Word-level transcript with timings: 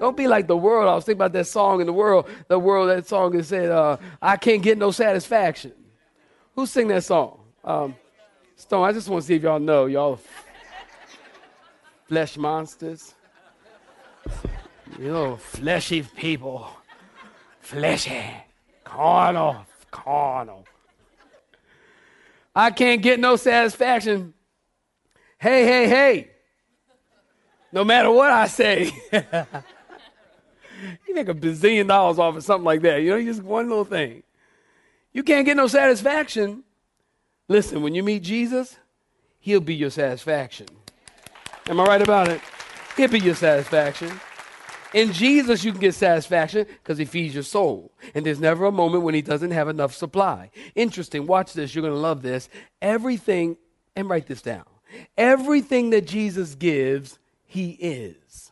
Don't 0.00 0.16
be 0.16 0.26
like 0.26 0.46
the 0.46 0.56
world. 0.56 0.88
I 0.88 0.94
was 0.94 1.04
thinking 1.04 1.18
about 1.18 1.34
that 1.34 1.46
song 1.46 1.82
in 1.82 1.86
the 1.86 1.92
world. 1.92 2.26
The 2.48 2.58
world, 2.58 2.88
that 2.88 3.06
song 3.06 3.32
that 3.32 3.44
said, 3.44 3.70
uh, 3.70 3.98
I 4.22 4.38
can't 4.38 4.62
get 4.62 4.78
no 4.78 4.90
satisfaction. 4.90 5.72
Who 6.56 6.64
sing 6.64 6.88
that 6.88 7.04
song? 7.04 7.38
Um, 7.62 7.94
Stone, 8.56 8.88
I 8.88 8.92
just 8.92 9.10
want 9.10 9.22
to 9.22 9.26
see 9.26 9.34
if 9.34 9.42
y'all 9.42 9.58
know. 9.58 9.84
Y'all 9.84 10.18
flesh 12.08 12.38
monsters. 12.38 13.14
You 14.98 15.08
know, 15.08 15.36
fleshy 15.36 16.02
people. 16.02 16.66
Fleshy. 17.60 18.24
Carnal. 18.84 19.66
Carnal. 19.90 20.66
I 22.54 22.70
can't 22.70 23.02
get 23.02 23.20
no 23.20 23.36
satisfaction. 23.36 24.32
Hey, 25.38 25.64
hey, 25.64 25.88
hey. 25.88 26.30
No 27.70 27.84
matter 27.84 28.10
what 28.10 28.30
I 28.30 28.46
say. 28.46 28.90
you 31.06 31.14
make 31.14 31.28
a 31.28 31.34
bazillion 31.34 31.88
dollars 31.88 32.18
off 32.18 32.36
of 32.36 32.44
something 32.44 32.64
like 32.64 32.82
that. 32.82 33.02
You 33.02 33.10
know, 33.10 33.22
just 33.22 33.42
one 33.42 33.68
little 33.68 33.84
thing. 33.84 34.22
You 35.12 35.22
can't 35.22 35.44
get 35.44 35.56
no 35.56 35.66
satisfaction. 35.66 36.62
Listen, 37.48 37.82
when 37.82 37.94
you 37.94 38.02
meet 38.02 38.22
Jesus, 38.22 38.76
he'll 39.40 39.60
be 39.60 39.74
your 39.74 39.90
satisfaction. 39.90 40.66
Am 41.68 41.80
I 41.80 41.84
right 41.84 42.02
about 42.02 42.28
it? 42.28 42.40
He'll 42.96 43.08
be 43.08 43.20
your 43.20 43.34
satisfaction. 43.34 44.10
In 44.92 45.12
Jesus, 45.12 45.62
you 45.62 45.70
can 45.70 45.80
get 45.80 45.94
satisfaction 45.94 46.66
because 46.66 46.98
he 46.98 47.04
feeds 47.04 47.34
your 47.34 47.44
soul. 47.44 47.92
And 48.14 48.26
there's 48.26 48.40
never 48.40 48.66
a 48.66 48.72
moment 48.72 49.04
when 49.04 49.14
he 49.14 49.22
doesn't 49.22 49.52
have 49.52 49.68
enough 49.68 49.94
supply. 49.94 50.50
Interesting. 50.74 51.26
Watch 51.26 51.52
this. 51.52 51.74
You're 51.74 51.82
going 51.82 51.94
to 51.94 52.00
love 52.00 52.22
this. 52.22 52.48
Everything, 52.82 53.56
and 53.94 54.08
write 54.08 54.26
this 54.26 54.42
down. 54.42 54.64
Everything 55.16 55.90
that 55.90 56.06
Jesus 56.06 56.56
gives, 56.56 57.18
he 57.44 57.70
is. 57.70 58.49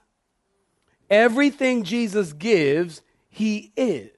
Everything 1.10 1.84
Jesus 1.84 2.32
gives, 2.32 3.02
he 3.28 3.72
is. 3.76 4.10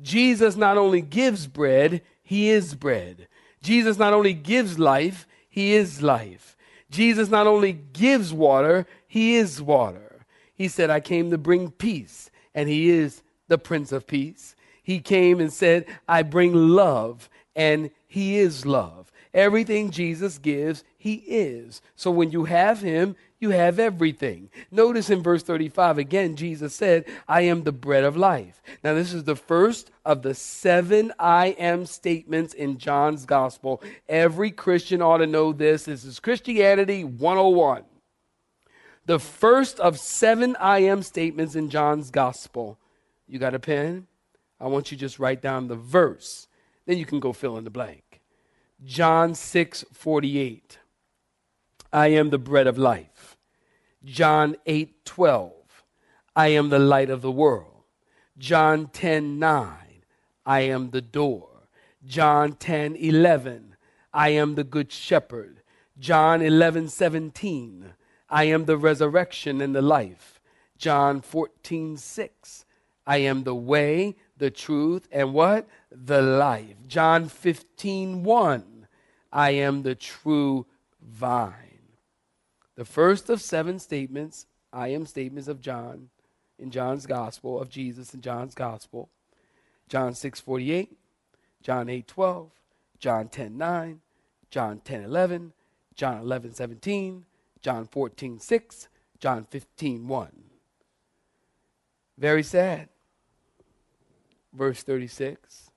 Jesus 0.00 0.56
not 0.56 0.76
only 0.76 1.00
gives 1.00 1.46
bread, 1.46 2.02
he 2.22 2.50
is 2.50 2.74
bread. 2.74 3.28
Jesus 3.62 3.98
not 3.98 4.12
only 4.12 4.34
gives 4.34 4.78
life, 4.78 5.26
he 5.48 5.74
is 5.74 6.02
life. 6.02 6.56
Jesus 6.90 7.28
not 7.28 7.46
only 7.46 7.72
gives 7.72 8.32
water, 8.32 8.86
he 9.08 9.36
is 9.36 9.60
water. 9.60 10.24
He 10.54 10.68
said, 10.68 10.90
I 10.90 11.00
came 11.00 11.30
to 11.30 11.38
bring 11.38 11.70
peace, 11.70 12.30
and 12.54 12.68
he 12.68 12.90
is 12.90 13.22
the 13.48 13.58
Prince 13.58 13.92
of 13.92 14.06
Peace. 14.06 14.54
He 14.82 15.00
came 15.00 15.40
and 15.40 15.52
said, 15.52 15.86
I 16.08 16.22
bring 16.22 16.54
love, 16.54 17.28
and 17.54 17.90
he 18.06 18.38
is 18.38 18.64
love. 18.64 19.10
Everything 19.34 19.90
Jesus 19.90 20.38
gives, 20.38 20.84
he 20.96 21.14
is. 21.14 21.82
So 21.94 22.10
when 22.10 22.30
you 22.30 22.44
have 22.44 22.80
him, 22.80 23.16
you 23.38 23.50
have 23.50 23.78
everything. 23.78 24.50
Notice 24.70 25.10
in 25.10 25.22
verse 25.22 25.42
35 25.42 25.98
again, 25.98 26.36
Jesus 26.36 26.74
said, 26.74 27.04
I 27.28 27.42
am 27.42 27.62
the 27.62 27.72
bread 27.72 28.04
of 28.04 28.16
life. 28.16 28.62
Now, 28.82 28.94
this 28.94 29.12
is 29.12 29.24
the 29.24 29.36
first 29.36 29.90
of 30.04 30.22
the 30.22 30.34
seven 30.34 31.12
I 31.18 31.48
am 31.58 31.86
statements 31.86 32.54
in 32.54 32.78
John's 32.78 33.26
gospel. 33.26 33.82
Every 34.08 34.50
Christian 34.50 35.02
ought 35.02 35.18
to 35.18 35.26
know 35.26 35.52
this. 35.52 35.84
This 35.84 36.04
is 36.04 36.18
Christianity 36.18 37.04
101. 37.04 37.84
The 39.04 39.20
first 39.20 39.78
of 39.80 39.98
seven 39.98 40.56
I 40.58 40.80
am 40.80 41.02
statements 41.02 41.54
in 41.54 41.70
John's 41.70 42.10
gospel. 42.10 42.78
You 43.28 43.38
got 43.38 43.54
a 43.54 43.60
pen? 43.60 44.06
I 44.60 44.66
want 44.66 44.90
you 44.90 44.96
to 44.96 45.00
just 45.00 45.18
write 45.18 45.42
down 45.42 45.68
the 45.68 45.76
verse. 45.76 46.48
Then 46.86 46.98
you 46.98 47.04
can 47.04 47.20
go 47.20 47.32
fill 47.32 47.58
in 47.58 47.64
the 47.64 47.70
blank. 47.70 48.20
John 48.84 49.34
6 49.34 49.84
48. 49.92 50.78
I 51.92 52.08
am 52.08 52.30
the 52.30 52.38
bread 52.38 52.66
of 52.66 52.78
life. 52.78 53.36
John 54.04 54.56
8 54.66 55.04
12. 55.04 55.52
I 56.34 56.48
am 56.48 56.68
the 56.68 56.78
light 56.78 57.10
of 57.10 57.22
the 57.22 57.32
world. 57.32 57.84
John 58.38 58.88
10 58.88 59.38
9. 59.38 59.76
I 60.44 60.60
am 60.60 60.90
the 60.90 61.00
door. 61.00 61.68
John 62.04 62.52
10 62.52 62.96
11. 62.96 63.76
I 64.12 64.28
am 64.30 64.54
the 64.54 64.64
good 64.64 64.92
shepherd. 64.92 65.62
John 65.98 66.42
11 66.42 66.88
17. 66.88 67.94
I 68.28 68.44
am 68.44 68.64
the 68.64 68.76
resurrection 68.76 69.60
and 69.60 69.74
the 69.74 69.82
life. 69.82 70.40
John 70.76 71.20
14 71.20 71.96
6. 71.96 72.64
I 73.06 73.18
am 73.18 73.44
the 73.44 73.54
way, 73.54 74.16
the 74.36 74.50
truth, 74.50 75.08
and 75.10 75.32
what? 75.32 75.66
The 75.90 76.20
life. 76.20 76.76
John 76.86 77.28
15 77.28 78.24
1. 78.24 78.86
I 79.32 79.50
am 79.50 79.82
the 79.82 79.94
true 79.94 80.66
vine. 81.00 81.65
The 82.76 82.84
first 82.84 83.30
of 83.30 83.40
seven 83.40 83.78
statements, 83.78 84.46
I 84.72 84.88
am 84.88 85.06
statements 85.06 85.48
of 85.48 85.60
John 85.60 86.10
in 86.58 86.70
John's 86.70 87.06
gospel, 87.06 87.60
of 87.60 87.70
Jesus 87.70 88.14
in 88.14 88.20
John's 88.20 88.54
gospel. 88.54 89.08
John 89.88 90.14
6 90.14 90.40
48, 90.40 90.96
John 91.62 91.88
8 91.88 92.06
12, 92.06 92.50
John 92.98 93.28
10 93.28 93.56
9, 93.56 94.00
John 94.50 94.80
10 94.80 95.04
11, 95.04 95.52
John 95.94 96.18
11 96.18 96.54
17, 96.54 97.24
John 97.62 97.86
14 97.86 98.40
6, 98.40 98.88
John 99.18 99.44
15 99.44 100.06
1. 100.06 100.32
Very 102.18 102.42
sad. 102.42 102.88
Verse 104.52 104.82
36. 104.82 105.70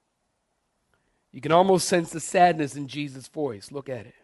You 1.31 1.41
can 1.41 1.51
almost 1.51 1.87
sense 1.87 2.11
the 2.11 2.19
sadness 2.19 2.75
in 2.75 2.87
Jesus' 2.87 3.27
voice. 3.27 3.71
Look 3.71 3.89
at 3.89 4.05
it. 4.05 4.15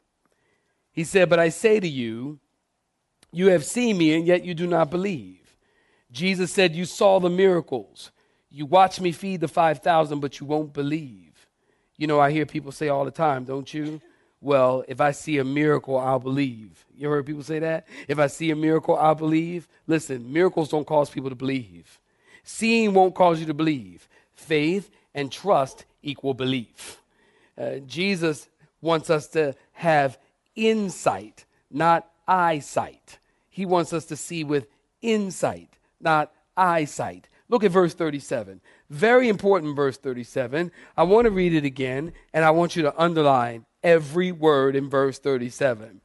He 0.92 1.04
said, 1.04 1.30
But 1.30 1.40
I 1.40 1.50
say 1.50 1.80
to 1.80 1.88
you, 1.88 2.40
you 3.36 3.48
have 3.48 3.66
seen 3.66 3.98
me, 3.98 4.16
and 4.16 4.26
yet 4.26 4.46
you 4.46 4.54
do 4.54 4.66
not 4.66 4.90
believe. 4.90 5.58
Jesus 6.10 6.54
said, 6.54 6.74
You 6.74 6.86
saw 6.86 7.20
the 7.20 7.30
miracles. 7.30 8.12
You 8.50 8.66
watched 8.66 9.02
me 9.02 9.12
feed 9.12 9.42
the 9.42 9.50
5,000, 9.50 10.22
but 10.22 10.40
you 10.40 10.46
won't 10.46 10.72
believe. 10.72 11.48
You 11.98 12.08
know, 12.08 12.18
I 12.18 12.32
hear 12.32 12.46
people 12.46 12.72
say 12.72 12.88
all 12.88 13.04
the 13.04 13.12
time, 13.12 13.44
don't 13.44 13.74
you? 13.74 14.00
Well, 14.40 14.86
if 14.88 15.02
I 15.02 15.12
see 15.12 15.38
a 15.40 15.44
miracle, 15.44 15.98
I'll 15.98 16.20
believe. 16.20 16.86
You 16.96 17.10
heard 17.10 17.26
people 17.26 17.44
say 17.44 17.60
that? 17.60 17.88
If 18.08 18.20
I 18.20 18.28
see 18.28 18.52
a 18.52 18.56
miracle, 18.56 18.96
I'll 18.96 19.16
believe. 19.16 19.68
Listen, 19.86 20.32
miracles 20.32 20.70
don't 20.70 20.88
cause 20.88 21.10
people 21.10 21.30
to 21.30 21.36
believe. 21.36 22.00
Seeing 22.46 22.94
won't 22.94 23.16
cause 23.16 23.42
you 23.42 23.48
to 23.48 23.54
believe. 23.54 24.08
Faith 24.34 24.90
and 25.14 25.30
trust 25.30 25.84
equal 26.02 26.34
belief. 26.34 27.02
Uh, 27.58 27.80
Jesus 27.86 28.48
wants 28.80 29.10
us 29.10 29.28
to 29.30 29.56
have 29.74 30.18
insight, 30.56 31.44
not 31.70 32.08
eyesight. 32.26 33.20
He 33.56 33.66
wants 33.66 33.94
us 33.94 34.04
to 34.08 34.18
see 34.18 34.44
with 34.44 34.68
insight, 35.02 35.78
not 36.02 36.34
eyesight. 36.58 37.30
Look 37.48 37.64
at 37.64 37.72
verse 37.72 37.94
37. 37.94 38.60
Very 38.90 39.30
important, 39.30 39.78
verse 39.78 39.96
37. 39.96 40.74
I 40.98 41.04
want 41.04 41.24
to 41.24 41.32
read 41.32 41.54
it 41.54 41.64
again, 41.64 42.12
and 42.34 42.44
I 42.44 42.52
want 42.52 42.76
you 42.76 42.82
to 42.82 43.02
underline 43.02 43.66
every 43.82 44.34
word 44.34 44.76
in 44.76 44.90
verse 44.90 45.20
37. 45.20 46.02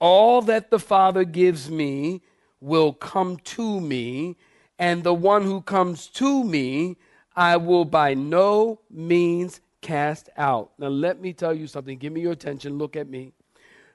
All 0.00 0.42
that 0.42 0.72
the 0.72 0.80
Father 0.80 1.22
gives 1.22 1.70
me 1.70 2.22
will 2.60 2.92
come 2.92 3.36
to 3.36 3.80
me, 3.80 4.36
and 4.76 5.04
the 5.04 5.14
one 5.14 5.44
who 5.44 5.60
comes 5.60 6.08
to 6.08 6.42
me, 6.42 6.96
I 7.36 7.56
will 7.56 7.84
by 7.84 8.14
no 8.14 8.80
means 8.90 9.60
cast 9.80 10.28
out. 10.36 10.72
Now, 10.76 10.88
let 10.88 11.20
me 11.20 11.34
tell 11.34 11.54
you 11.54 11.68
something. 11.68 11.98
Give 11.98 12.12
me 12.12 12.22
your 12.22 12.32
attention. 12.32 12.78
Look 12.78 12.96
at 12.96 13.08
me. 13.08 13.32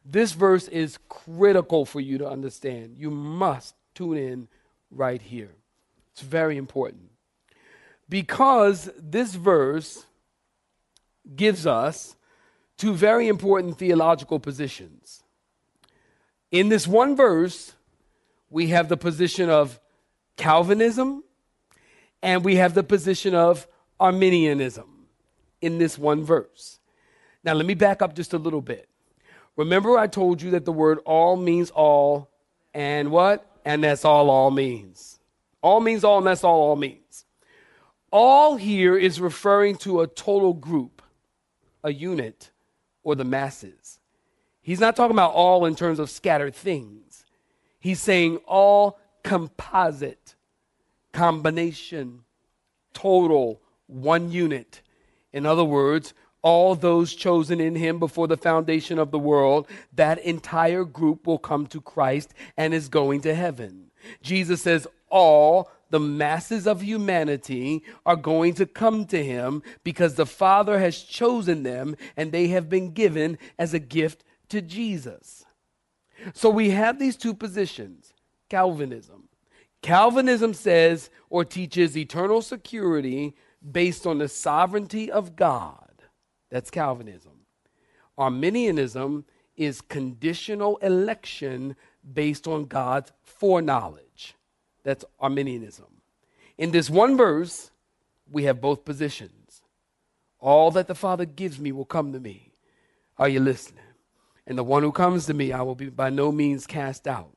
This 0.06 0.34
verse 0.34 0.68
is 0.68 1.00
critical 1.10 1.84
for 1.84 2.00
you 2.00 2.20
to 2.20 2.30
understand. 2.30 2.96
You 2.98 3.10
must 3.10 3.74
tune 3.96 4.18
in 4.18 4.48
right 4.92 5.22
here. 5.22 5.56
It's 6.12 6.22
very 6.22 6.58
important. 6.58 7.10
Because 8.08 8.90
this 8.98 9.34
verse 9.34 10.06
gives 11.36 11.66
us 11.66 12.16
two 12.78 12.94
very 12.94 13.28
important 13.28 13.80
theological 13.80 14.40
positions. 14.40 15.24
In 16.52 16.70
this 16.70 16.88
one 16.88 17.16
verse, 17.16 17.74
we 18.50 18.68
have 18.68 18.90
the 18.90 18.98
position 18.98 19.50
of 19.50 19.80
Calvinism 20.38 21.24
and 22.22 22.46
we 22.46 22.58
have 22.58 22.76
the 22.76 22.84
position 22.84 23.34
of 23.34 23.68
Arminianism 24.00 25.08
in 25.62 25.80
this 25.80 25.98
one 25.98 26.24
verse. 26.24 26.80
Now, 27.44 27.54
let 27.54 27.66
me 27.66 27.74
back 27.74 28.02
up 28.02 28.16
just 28.16 28.34
a 28.34 28.38
little 28.38 28.62
bit. 28.62 28.88
Remember, 29.56 29.98
I 29.98 30.08
told 30.08 30.42
you 30.42 30.52
that 30.52 30.66
the 30.66 30.72
word 30.72 31.00
all 31.06 31.38
means 31.38 31.70
all, 31.72 32.30
and 32.74 33.12
what? 33.12 33.46
And 33.64 33.84
that's 33.84 34.06
all 34.06 34.30
all 34.30 34.52
means. 34.52 35.20
All 35.62 35.80
means 35.80 36.04
all, 36.04 36.20
and 36.20 36.28
that's 36.28 36.44
all 36.44 36.62
all 36.62 36.76
means. 36.76 37.26
All 38.12 38.58
here 38.58 38.98
is 38.98 39.20
referring 39.20 39.78
to 39.78 40.02
a 40.02 40.08
total 40.08 40.54
group, 40.54 41.02
a 41.84 41.92
unit, 41.92 42.52
or 43.04 43.16
the 43.16 43.24
masses. 43.24 44.00
He's 44.62 44.80
not 44.80 44.96
talking 44.96 45.16
about 45.16 45.34
all 45.34 45.66
in 45.66 45.76
terms 45.76 46.00
of 46.00 46.10
scattered 46.10 46.56
things. 46.56 47.26
He's 47.80 48.02
saying 48.02 48.38
all 48.46 49.00
composite, 49.24 50.36
combination, 51.12 52.22
total, 52.94 53.62
one 53.88 54.32
unit. 54.32 54.82
In 55.32 55.46
other 55.46 55.64
words, 55.64 56.14
all 56.46 56.76
those 56.76 57.16
chosen 57.16 57.60
in 57.60 57.74
him 57.74 57.98
before 57.98 58.28
the 58.28 58.38
foundation 58.38 59.00
of 59.00 59.10
the 59.10 59.18
world, 59.18 59.68
that 59.92 60.20
entire 60.20 60.84
group 60.84 61.26
will 61.26 61.40
come 61.40 61.66
to 61.66 61.82
Christ 61.82 62.36
and 62.56 62.72
is 62.72 62.88
going 62.88 63.22
to 63.22 63.34
heaven. 63.34 63.90
Jesus 64.22 64.62
says, 64.62 64.86
all 65.10 65.72
the 65.90 66.00
masses 66.00 66.68
of 66.68 66.84
humanity 66.84 67.82
are 68.06 68.16
going 68.16 68.54
to 68.54 68.68
come 68.68 69.06
to 69.06 69.24
him 69.24 69.64
because 69.84 70.14
the 70.14 70.28
Father 70.28 70.78
has 70.78 71.02
chosen 71.02 71.64
them 71.64 71.96
and 72.16 72.32
they 72.32 72.50
have 72.50 72.70
been 72.70 72.92
given 72.92 73.40
as 73.58 73.74
a 73.74 73.80
gift 73.80 74.24
to 74.50 74.62
Jesus. 74.62 75.46
So 76.36 76.52
we 76.52 76.70
have 76.70 77.00
these 77.00 77.16
two 77.16 77.34
positions 77.34 78.14
Calvinism. 78.50 79.30
Calvinism 79.82 80.54
says 80.54 81.10
or 81.28 81.44
teaches 81.44 81.98
eternal 81.98 82.44
security 82.44 83.36
based 83.72 84.06
on 84.06 84.20
the 84.20 84.30
sovereignty 84.30 85.10
of 85.10 85.36
God. 85.36 85.85
That's 86.56 86.72
Calvinism. 86.72 87.34
Arminianism 88.18 89.26
is 89.58 89.82
conditional 89.82 90.78
election 90.78 91.76
based 92.14 92.48
on 92.48 92.64
God's 92.64 93.12
foreknowledge. 93.24 94.36
That's 94.86 95.04
Arminianism. 95.20 95.88
In 96.58 96.72
this 96.72 96.90
one 96.90 97.18
verse, 97.18 97.72
we 98.32 98.46
have 98.46 98.62
both 98.62 98.86
positions. 98.86 99.64
All 100.40 100.72
that 100.72 100.88
the 100.88 100.96
Father 100.96 101.26
gives 101.26 101.60
me 101.60 101.74
will 101.74 101.84
come 101.84 102.14
to 102.14 102.22
me. 102.22 102.54
Are 103.18 103.28
you 103.28 103.42
listening? 103.42 103.84
And 104.48 104.58
the 104.58 104.64
one 104.64 104.82
who 104.82 104.94
comes 104.94 105.26
to 105.26 105.34
me, 105.34 105.52
I 105.52 105.62
will 105.62 105.76
be 105.76 105.90
by 105.90 106.10
no 106.10 106.32
means 106.32 106.66
cast 106.66 107.06
out. 107.06 107.36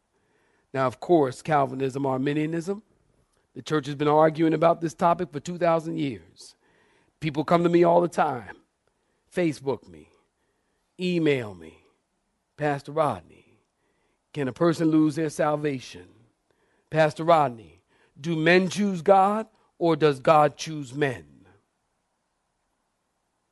Now, 0.72 0.86
of 0.86 1.00
course, 1.00 1.42
Calvinism, 1.42 2.06
Arminianism, 2.06 2.84
the 3.56 3.62
church 3.62 3.86
has 3.86 3.96
been 3.96 4.06
arguing 4.06 4.54
about 4.54 4.80
this 4.80 4.94
topic 4.94 5.32
for 5.32 5.40
2,000 5.40 5.98
years. 5.98 6.54
People 7.18 7.42
come 7.42 7.64
to 7.64 7.68
me 7.68 7.82
all 7.82 8.00
the 8.00 8.06
time, 8.06 8.54
Facebook 9.34 9.88
me, 9.88 10.08
email 11.00 11.54
me, 11.54 11.78
Pastor 12.56 12.92
Rodney, 12.92 13.44
can 14.32 14.48
a 14.48 14.52
person 14.52 14.90
lose 14.90 15.16
their 15.16 15.30
salvation? 15.30 16.06
Pastor 16.90 17.24
Rodney, 17.24 17.82
do 18.20 18.36
men 18.36 18.68
choose 18.68 19.02
God 19.02 19.46
or 19.78 19.96
does 19.96 20.20
God 20.20 20.56
choose 20.56 20.94
men? 20.94 21.24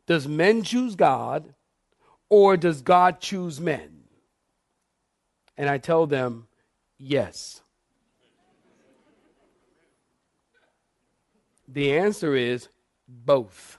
Does 0.07 0.29
men 0.29 0.63
choose 0.63 0.95
God 0.95 1.55
or 2.29 2.57
does 2.57 2.83
God 2.83 3.21
choose 3.21 3.61
men? 3.61 4.05
And 5.57 5.69
I 5.69 5.79
tell 5.79 6.07
them, 6.07 6.47
yes. 6.99 7.63
The 11.69 11.99
answer 11.99 12.37
is 12.37 12.69
both. 13.09 13.79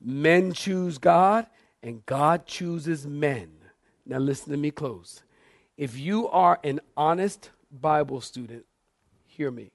Men 0.00 0.52
choose 0.52 0.98
God 0.98 1.46
and 1.82 2.04
God 2.06 2.46
chooses 2.46 3.06
men. 3.06 3.50
Now, 4.04 4.18
listen 4.18 4.52
to 4.52 4.56
me 4.56 4.70
close. 4.70 5.22
If 5.76 5.98
you 5.98 6.28
are 6.28 6.58
an 6.64 6.80
honest 6.96 7.50
Bible 7.70 8.20
student, 8.20 8.64
hear 9.24 9.50
me. 9.50 9.72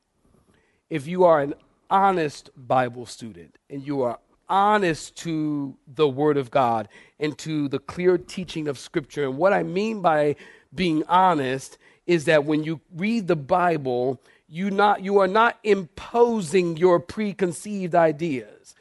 If 0.90 1.08
you 1.08 1.26
are 1.26 1.42
an 1.42 1.54
honest 1.90 2.50
Bible 2.56 3.06
student 3.06 3.58
and 3.70 3.86
you 3.86 4.02
are 4.02 4.20
honest 4.50 5.16
to 5.16 5.78
the 5.88 6.08
Word 6.08 6.38
of 6.38 6.52
God 6.52 6.88
and 7.20 7.38
to 7.40 7.68
the 7.68 7.80
clear 7.80 8.18
teaching 8.18 8.68
of 8.68 8.80
Scripture, 8.80 9.26
and 9.26 9.38
what 9.38 9.54
I 9.54 9.64
mean 9.64 10.02
by 10.02 10.36
being 10.74 11.04
honest 11.08 11.78
is 12.06 12.26
that 12.26 12.46
when 12.46 12.64
you 12.64 12.82
read 12.96 13.28
the 13.28 13.36
Bible, 13.36 14.22
you 14.48 14.70
not 14.70 15.02
you 15.02 15.20
are 15.20 15.28
not 15.28 15.58
imposing 15.64 16.78
your 16.78 17.00
preconceived 17.00 17.96
ideas. 17.96 18.76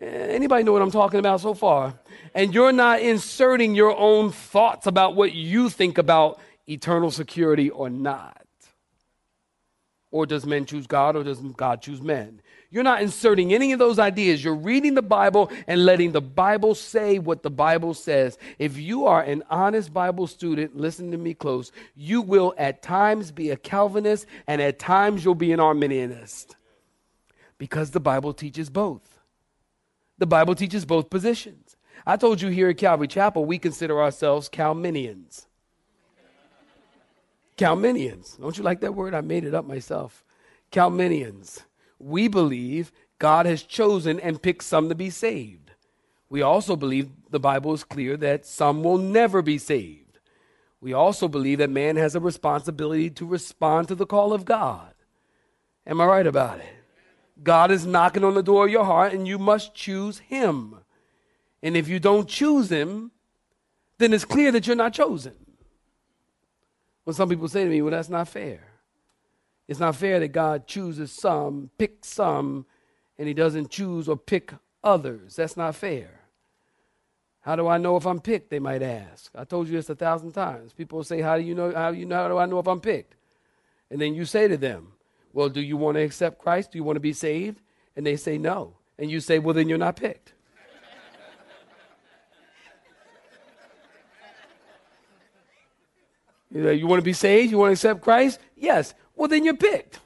Eh, 0.00 0.06
anybody 0.06 0.64
know 0.64 0.72
what 0.72 0.82
I'm 0.82 0.90
talking 0.90 1.20
about 1.20 1.40
so 1.40 1.54
far? 1.54 1.94
And 2.34 2.52
you're 2.52 2.72
not 2.72 3.00
inserting 3.00 3.74
your 3.74 3.96
own 3.96 4.32
thoughts 4.32 4.86
about 4.86 5.14
what 5.14 5.32
you 5.32 5.70
think 5.70 5.98
about 5.98 6.40
eternal 6.68 7.10
security 7.10 7.70
or 7.70 7.88
not. 7.90 8.40
Or 10.10 10.26
does 10.26 10.46
men 10.46 10.64
choose 10.64 10.86
God 10.86 11.16
or 11.16 11.24
does 11.24 11.38
God 11.40 11.82
choose 11.82 12.00
men? 12.00 12.40
You're 12.70 12.84
not 12.84 13.02
inserting 13.02 13.52
any 13.52 13.72
of 13.72 13.78
those 13.78 14.00
ideas. 14.00 14.42
You're 14.42 14.54
reading 14.54 14.94
the 14.94 15.02
Bible 15.02 15.50
and 15.68 15.84
letting 15.84 16.10
the 16.10 16.20
Bible 16.20 16.74
say 16.74 17.20
what 17.20 17.42
the 17.42 17.50
Bible 17.50 17.94
says. 17.94 18.36
If 18.58 18.76
you 18.76 19.06
are 19.06 19.22
an 19.22 19.44
honest 19.48 19.92
Bible 19.92 20.26
student, 20.26 20.76
listen 20.76 21.12
to 21.12 21.18
me 21.18 21.34
close, 21.34 21.70
you 21.94 22.20
will 22.20 22.52
at 22.58 22.82
times 22.82 23.30
be 23.30 23.50
a 23.50 23.56
Calvinist 23.56 24.26
and 24.48 24.60
at 24.60 24.80
times 24.80 25.24
you'll 25.24 25.36
be 25.36 25.52
an 25.52 25.60
Arminianist. 25.60 26.56
Because 27.58 27.92
the 27.92 28.00
Bible 28.00 28.34
teaches 28.34 28.70
both. 28.70 29.13
The 30.18 30.26
Bible 30.26 30.54
teaches 30.54 30.84
both 30.84 31.10
positions. 31.10 31.76
I 32.06 32.16
told 32.16 32.40
you 32.40 32.48
here 32.48 32.68
at 32.68 32.76
Calvary 32.76 33.08
Chapel, 33.08 33.44
we 33.44 33.58
consider 33.58 34.00
ourselves 34.00 34.48
Calminians. 34.48 35.46
Calminians. 37.56 38.38
Don't 38.40 38.56
you 38.58 38.64
like 38.64 38.80
that 38.80 38.94
word? 38.94 39.14
I 39.14 39.20
made 39.20 39.44
it 39.44 39.54
up 39.54 39.64
myself. 39.64 40.24
Calminians. 40.70 41.62
We 41.98 42.28
believe 42.28 42.92
God 43.18 43.46
has 43.46 43.62
chosen 43.62 44.20
and 44.20 44.42
picked 44.42 44.64
some 44.64 44.88
to 44.88 44.94
be 44.94 45.10
saved. 45.10 45.72
We 46.28 46.42
also 46.42 46.74
believe 46.74 47.10
the 47.30 47.40
Bible 47.40 47.72
is 47.74 47.84
clear 47.84 48.16
that 48.16 48.44
some 48.44 48.82
will 48.82 48.98
never 48.98 49.40
be 49.40 49.56
saved. 49.56 50.18
We 50.80 50.92
also 50.92 51.28
believe 51.28 51.58
that 51.58 51.70
man 51.70 51.96
has 51.96 52.14
a 52.14 52.20
responsibility 52.20 53.08
to 53.10 53.26
respond 53.26 53.88
to 53.88 53.94
the 53.94 54.06
call 54.06 54.32
of 54.32 54.44
God. 54.44 54.92
Am 55.86 56.00
I 56.00 56.06
right 56.06 56.26
about 56.26 56.58
it? 56.58 56.83
God 57.42 57.70
is 57.70 57.84
knocking 57.86 58.24
on 58.24 58.34
the 58.34 58.42
door 58.42 58.66
of 58.66 58.70
your 58.70 58.84
heart 58.84 59.12
and 59.12 59.26
you 59.26 59.38
must 59.38 59.74
choose 59.74 60.18
him. 60.18 60.76
And 61.62 61.76
if 61.76 61.88
you 61.88 61.98
don't 61.98 62.28
choose 62.28 62.70
him, 62.70 63.10
then 63.98 64.12
it's 64.12 64.24
clear 64.24 64.52
that 64.52 64.66
you're 64.66 64.76
not 64.76 64.92
chosen. 64.92 65.34
When 67.04 67.14
some 67.14 67.28
people 67.28 67.48
say 67.48 67.64
to 67.64 67.70
me, 67.70 67.82
well, 67.82 67.90
that's 67.90 68.08
not 68.08 68.28
fair. 68.28 68.60
It's 69.66 69.80
not 69.80 69.96
fair 69.96 70.20
that 70.20 70.28
God 70.28 70.66
chooses 70.66 71.10
some, 71.10 71.70
picks 71.78 72.08
some, 72.08 72.66
and 73.18 73.28
he 73.28 73.34
doesn't 73.34 73.70
choose 73.70 74.08
or 74.08 74.16
pick 74.16 74.52
others. 74.82 75.36
That's 75.36 75.56
not 75.56 75.74
fair. 75.74 76.20
How 77.40 77.56
do 77.56 77.68
I 77.68 77.78
know 77.78 77.96
if 77.96 78.06
I'm 78.06 78.20
picked? 78.20 78.50
They 78.50 78.58
might 78.58 78.82
ask. 78.82 79.30
I 79.34 79.44
told 79.44 79.68
you 79.68 79.74
this 79.74 79.90
a 79.90 79.94
thousand 79.94 80.32
times. 80.32 80.72
People 80.72 81.04
say, 81.04 81.20
How 81.20 81.36
do 81.36 81.42
you 81.42 81.54
know 81.54 81.74
how 81.74 81.90
you 81.90 82.06
know 82.06 82.16
how 82.16 82.28
do 82.28 82.38
I 82.38 82.46
know 82.46 82.58
if 82.58 82.66
I'm 82.66 82.80
picked? 82.80 83.16
And 83.90 84.00
then 84.00 84.14
you 84.14 84.24
say 84.24 84.48
to 84.48 84.56
them, 84.56 84.92
Well, 85.34 85.48
do 85.48 85.60
you 85.60 85.76
want 85.76 85.96
to 85.96 86.02
accept 86.02 86.38
Christ? 86.38 86.72
Do 86.72 86.78
you 86.78 86.84
want 86.84 86.96
to 86.96 87.00
be 87.00 87.12
saved? 87.12 87.60
And 87.96 88.06
they 88.06 88.16
say 88.16 88.38
no. 88.38 88.76
And 88.98 89.10
you 89.10 89.20
say, 89.20 89.40
Well, 89.40 89.52
then 89.52 89.68
you're 89.68 89.76
not 89.76 89.96
picked. 89.96 90.32
You 96.50 96.86
want 96.86 97.00
to 97.00 97.04
be 97.04 97.12
saved? 97.12 97.50
You 97.50 97.58
want 97.58 97.70
to 97.70 97.72
accept 97.72 98.00
Christ? 98.00 98.38
Yes. 98.56 98.94
Well, 99.16 99.26
then 99.26 99.44
you're 99.44 99.56
picked. 99.56 99.98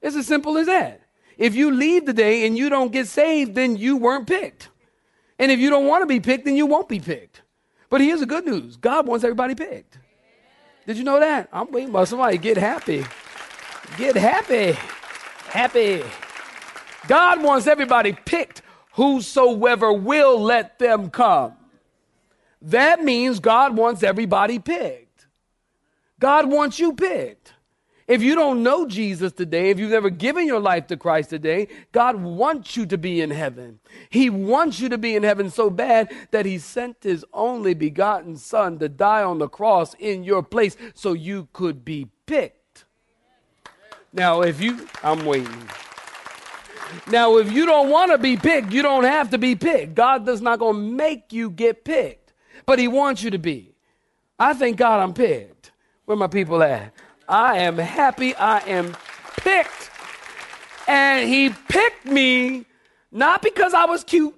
It's 0.00 0.14
as 0.14 0.28
simple 0.28 0.56
as 0.56 0.66
that. 0.66 1.00
If 1.36 1.56
you 1.56 1.72
leave 1.72 2.04
today 2.04 2.46
and 2.46 2.56
you 2.56 2.70
don't 2.70 2.92
get 2.92 3.08
saved, 3.08 3.56
then 3.56 3.76
you 3.76 3.96
weren't 3.96 4.28
picked. 4.28 4.68
And 5.36 5.50
if 5.50 5.58
you 5.58 5.68
don't 5.68 5.86
want 5.86 6.02
to 6.02 6.06
be 6.06 6.20
picked, 6.20 6.44
then 6.44 6.54
you 6.54 6.64
won't 6.64 6.88
be 6.88 7.00
picked. 7.00 7.42
But 7.90 8.00
here's 8.00 8.20
the 8.20 8.26
good 8.26 8.46
news 8.46 8.76
God 8.76 9.08
wants 9.08 9.24
everybody 9.24 9.56
picked. 9.56 9.98
Did 10.86 10.96
you 10.96 11.02
know 11.02 11.18
that? 11.18 11.48
I'm 11.52 11.72
waiting 11.72 11.90
for 11.90 12.06
somebody 12.06 12.36
to 12.36 12.42
get 12.42 12.56
happy. 12.56 13.04
Get 13.96 14.16
happy. 14.16 14.72
Happy. 15.48 16.02
God 17.08 17.42
wants 17.42 17.66
everybody 17.66 18.12
picked. 18.12 18.62
Whosoever 18.92 19.92
will 19.92 20.40
let 20.40 20.78
them 20.78 21.10
come. 21.10 21.54
That 22.62 23.02
means 23.02 23.40
God 23.40 23.76
wants 23.76 24.02
everybody 24.02 24.58
picked. 24.58 25.26
God 26.18 26.50
wants 26.50 26.78
you 26.78 26.94
picked. 26.94 27.52
If 28.08 28.22
you 28.22 28.36
don't 28.36 28.62
know 28.62 28.86
Jesus 28.86 29.32
today, 29.32 29.70
if 29.70 29.80
you've 29.80 29.90
never 29.90 30.10
given 30.10 30.46
your 30.46 30.60
life 30.60 30.86
to 30.88 30.96
Christ 30.96 31.30
today, 31.30 31.66
God 31.90 32.22
wants 32.22 32.76
you 32.76 32.86
to 32.86 32.96
be 32.96 33.20
in 33.20 33.30
heaven. 33.30 33.80
He 34.10 34.30
wants 34.30 34.78
you 34.78 34.88
to 34.90 34.98
be 34.98 35.16
in 35.16 35.24
heaven 35.24 35.50
so 35.50 35.70
bad 35.70 36.12
that 36.30 36.46
He 36.46 36.58
sent 36.58 37.02
His 37.02 37.24
only 37.32 37.74
begotten 37.74 38.36
Son 38.36 38.78
to 38.78 38.88
die 38.88 39.24
on 39.24 39.38
the 39.38 39.48
cross 39.48 39.94
in 39.94 40.22
your 40.22 40.42
place 40.42 40.76
so 40.94 41.14
you 41.14 41.48
could 41.52 41.84
be 41.84 42.08
picked. 42.26 42.55
Now, 44.16 44.40
if 44.40 44.62
you, 44.62 44.88
I'm 45.02 45.26
waiting. 45.26 45.68
Now, 47.08 47.36
if 47.36 47.52
you 47.52 47.66
don't 47.66 47.90
want 47.90 48.12
to 48.12 48.18
be 48.18 48.38
picked, 48.38 48.72
you 48.72 48.80
don't 48.80 49.04
have 49.04 49.28
to 49.30 49.38
be 49.38 49.54
picked. 49.54 49.94
God 49.94 50.24
does 50.24 50.40
not 50.40 50.58
going 50.58 50.76
to 50.76 50.80
make 50.80 51.34
you 51.34 51.50
get 51.50 51.84
picked, 51.84 52.32
but 52.64 52.78
He 52.78 52.88
wants 52.88 53.22
you 53.22 53.30
to 53.30 53.38
be. 53.38 53.74
I 54.38 54.54
thank 54.54 54.78
God 54.78 55.00
I'm 55.00 55.12
picked. 55.12 55.70
Where 56.06 56.16
my 56.16 56.28
people 56.28 56.62
at? 56.62 56.94
I 57.28 57.58
am 57.58 57.76
happy 57.76 58.34
I 58.34 58.60
am 58.60 58.96
picked. 59.36 59.90
And 60.88 61.28
he 61.28 61.50
picked 61.50 62.06
me 62.06 62.64
not 63.12 63.42
because 63.42 63.74
I 63.74 63.84
was 63.84 64.02
cute. 64.02 64.34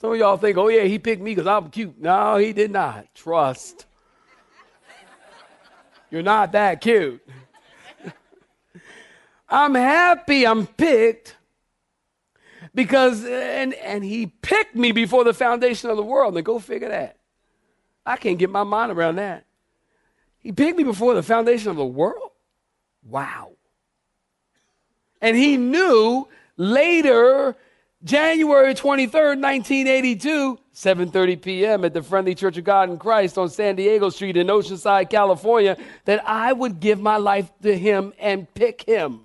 Some 0.00 0.12
of 0.12 0.18
y'all 0.18 0.36
think, 0.38 0.56
oh, 0.56 0.68
yeah, 0.68 0.84
he 0.84 0.98
picked 0.98 1.20
me 1.20 1.34
because 1.34 1.46
I'm 1.46 1.70
cute. 1.70 2.00
No, 2.00 2.36
he 2.36 2.52
did 2.54 2.70
not. 2.70 3.12
Trust. 3.14 3.86
You're 6.14 6.22
not 6.22 6.52
that 6.52 6.80
cute. 6.80 7.26
I'm 9.48 9.74
happy 9.74 10.46
I'm 10.46 10.64
picked 10.64 11.34
because, 12.72 13.24
and, 13.24 13.74
and 13.74 14.04
he 14.04 14.26
picked 14.26 14.76
me 14.76 14.92
before 14.92 15.24
the 15.24 15.34
foundation 15.34 15.90
of 15.90 15.96
the 15.96 16.04
world. 16.04 16.34
Now 16.34 16.42
go 16.42 16.60
figure 16.60 16.88
that. 16.88 17.16
I 18.06 18.16
can't 18.16 18.38
get 18.38 18.48
my 18.48 18.62
mind 18.62 18.92
around 18.92 19.16
that. 19.16 19.44
He 20.38 20.52
picked 20.52 20.78
me 20.78 20.84
before 20.84 21.14
the 21.14 21.22
foundation 21.24 21.72
of 21.72 21.76
the 21.76 21.84
world? 21.84 22.30
Wow. 23.02 23.54
And 25.20 25.36
he 25.36 25.56
knew 25.56 26.28
later, 26.56 27.56
January 28.04 28.74
23rd, 28.74 29.40
1982, 29.40 30.58
7:30 30.74 31.40
p.m. 31.40 31.84
at 31.86 31.94
the 31.94 32.02
Friendly 32.02 32.34
Church 32.34 32.58
of 32.58 32.64
God 32.64 32.90
in 32.90 32.98
Christ 32.98 33.38
on 33.38 33.48
San 33.48 33.76
Diego 33.76 34.10
Street 34.10 34.36
in 34.36 34.48
Oceanside, 34.48 35.08
California, 35.08 35.78
that 36.04 36.22
I 36.28 36.52
would 36.52 36.80
give 36.80 37.00
my 37.00 37.16
life 37.16 37.50
to 37.62 37.76
him 37.76 38.12
and 38.18 38.52
pick 38.52 38.82
him. 38.82 39.20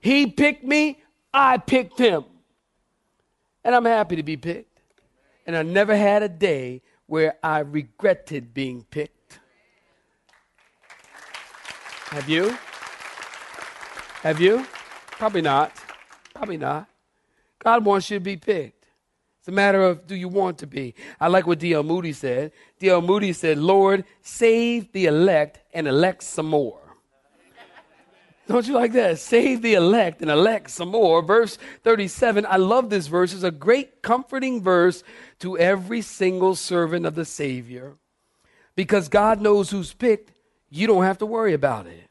He 0.00 0.26
picked 0.28 0.62
me, 0.62 1.02
I 1.34 1.58
picked 1.58 1.98
him. 1.98 2.24
And 3.64 3.74
I'm 3.74 3.84
happy 3.84 4.16
to 4.16 4.22
be 4.22 4.36
picked. 4.36 4.80
And 5.46 5.56
I 5.56 5.62
never 5.62 5.96
had 5.96 6.22
a 6.22 6.28
day 6.28 6.82
where 7.06 7.36
I 7.42 7.58
regretted 7.58 8.54
being 8.54 8.84
picked. 8.84 9.40
Have 12.10 12.28
you? 12.28 12.56
Have 14.22 14.40
you? 14.40 14.64
Probably 15.10 15.42
not. 15.42 15.72
Probably 16.34 16.56
not. 16.56 16.89
God 17.60 17.84
wants 17.84 18.10
you 18.10 18.16
to 18.16 18.24
be 18.24 18.36
picked. 18.36 18.86
It's 19.38 19.48
a 19.48 19.52
matter 19.52 19.82
of 19.82 20.06
do 20.06 20.14
you 20.14 20.28
want 20.28 20.58
to 20.58 20.66
be. 20.66 20.94
I 21.18 21.28
like 21.28 21.46
what 21.46 21.58
D.L. 21.60 21.82
Moody 21.82 22.12
said. 22.12 22.52
D.L. 22.78 23.00
Moody 23.00 23.32
said, 23.32 23.56
Lord, 23.56 24.04
save 24.20 24.92
the 24.92 25.06
elect 25.06 25.60
and 25.72 25.88
elect 25.88 26.22
some 26.22 26.46
more. 26.46 26.78
Don't 28.46 28.66
you 28.66 28.74
like 28.74 28.92
that? 28.94 29.20
Save 29.20 29.62
the 29.62 29.74
elect 29.74 30.22
and 30.22 30.30
elect 30.30 30.70
some 30.70 30.88
more. 30.88 31.22
Verse 31.22 31.56
37, 31.84 32.44
I 32.46 32.56
love 32.56 32.90
this 32.90 33.06
verse. 33.06 33.32
It's 33.32 33.44
a 33.44 33.50
great 33.52 34.02
comforting 34.02 34.60
verse 34.60 35.04
to 35.38 35.56
every 35.56 36.02
single 36.02 36.56
servant 36.56 37.06
of 37.06 37.14
the 37.14 37.24
Savior. 37.24 37.94
Because 38.74 39.08
God 39.08 39.40
knows 39.40 39.70
who's 39.70 39.92
picked, 39.92 40.32
you 40.68 40.88
don't 40.88 41.04
have 41.04 41.18
to 41.18 41.26
worry 41.26 41.54
about 41.54 41.86
it. 41.86 42.10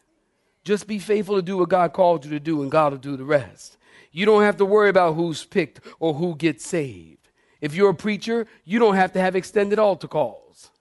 Just 0.63 0.87
be 0.87 0.97
faithful 0.97 1.35
to 1.35 1.41
do 1.41 1.57
what 1.57 1.69
God 1.69 1.93
called 1.93 2.23
you 2.23 2.31
to 2.31 2.39
do, 2.39 2.61
and 2.61 2.71
God 2.71 2.93
will 2.93 2.99
do 2.99 3.17
the 3.17 3.25
rest. 3.25 3.77
You 4.19 4.25
don't 4.25 4.43
have 4.43 4.57
to 4.57 4.65
worry 4.65 4.89
about 4.89 5.13
who's 5.13 5.45
picked 5.45 5.79
or 5.97 6.13
who 6.13 6.35
gets 6.35 6.65
saved. 6.65 7.29
If 7.61 7.73
you're 7.73 7.91
a 7.91 7.95
preacher, 7.95 8.47
you 8.65 8.77
don't 8.77 8.95
have 8.95 9.13
to 9.13 9.21
have 9.21 9.33
extended 9.33 9.79
altar 9.79 10.09
calls. 10.09 10.71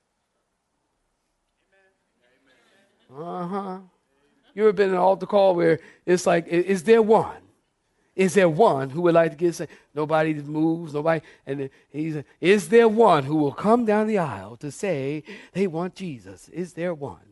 Uh 3.17 3.47
huh. 3.47 3.79
You 4.57 4.65
ever 4.65 4.73
been 4.73 4.89
in 4.89 4.95
an 4.97 5.01
altar 5.01 5.27
call 5.27 5.55
where 5.55 5.79
it's 6.05 6.27
like, 6.27 6.49
is 6.49 6.83
there 6.83 7.01
one? 7.01 7.43
Is 8.17 8.35
there 8.35 8.49
one 8.49 8.91
who 8.91 9.03
would 9.03 9.15
like 9.15 9.31
to 9.31 9.37
get 9.37 9.55
saved? 9.55 9.71
Nobody 9.95 10.35
moves, 10.35 10.93
nobody. 10.93 11.25
And 11.47 11.71
he's, 11.91 12.17
is 12.41 12.69
there 12.69 12.89
one 12.89 13.23
who 13.23 13.37
will 13.37 13.53
come 13.53 13.85
down 13.85 14.09
the 14.09 14.19
aisle 14.19 14.57
to 14.57 14.73
say 14.73 15.23
they 15.53 15.69
want 15.69 15.95
Jesus? 15.95 16.49
Is 16.49 16.73
there 16.73 16.93
one? 16.93 17.28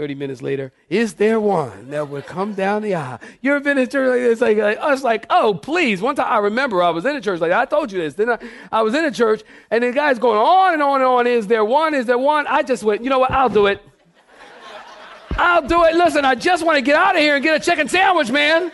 30 0.00 0.14
minutes 0.14 0.40
later, 0.40 0.72
is 0.88 1.12
there 1.12 1.38
one 1.38 1.90
that 1.90 2.08
would 2.08 2.24
come 2.24 2.54
down 2.54 2.80
the 2.80 2.94
aisle? 2.94 3.20
You 3.42 3.50
ever 3.50 3.60
been 3.62 3.76
in 3.76 3.86
church 3.86 4.08
like 4.08 4.20
this? 4.20 4.40
Like, 4.40 4.56
like 4.56 4.78
us, 4.80 5.04
like, 5.04 5.26
oh, 5.28 5.52
please. 5.52 6.00
One 6.00 6.16
time 6.16 6.26
I 6.26 6.38
remember 6.38 6.82
I 6.82 6.88
was 6.88 7.04
in 7.04 7.16
a 7.16 7.20
church 7.20 7.38
like 7.38 7.52
I 7.52 7.66
told 7.66 7.92
you 7.92 8.00
this. 8.00 8.14
Then 8.14 8.30
I, 8.30 8.38
I 8.72 8.80
was 8.80 8.94
in 8.94 9.04
a 9.04 9.10
church 9.10 9.42
and 9.70 9.84
the 9.84 9.92
guy's 9.92 10.18
going 10.18 10.38
on 10.38 10.72
and 10.72 10.82
on 10.82 11.02
and 11.02 11.04
on. 11.04 11.26
Is 11.26 11.48
there 11.48 11.66
one? 11.66 11.92
Is 11.92 12.06
there 12.06 12.16
one? 12.16 12.46
I 12.46 12.62
just 12.62 12.82
went, 12.82 13.04
you 13.04 13.10
know 13.10 13.18
what? 13.18 13.30
I'll 13.30 13.50
do 13.50 13.66
it. 13.66 13.82
I'll 15.32 15.68
do 15.68 15.84
it. 15.84 15.94
Listen, 15.94 16.24
I 16.24 16.34
just 16.34 16.64
want 16.64 16.76
to 16.76 16.82
get 16.82 16.96
out 16.96 17.14
of 17.14 17.20
here 17.20 17.34
and 17.34 17.44
get 17.44 17.60
a 17.60 17.62
chicken 17.62 17.86
sandwich, 17.86 18.30
man. 18.30 18.72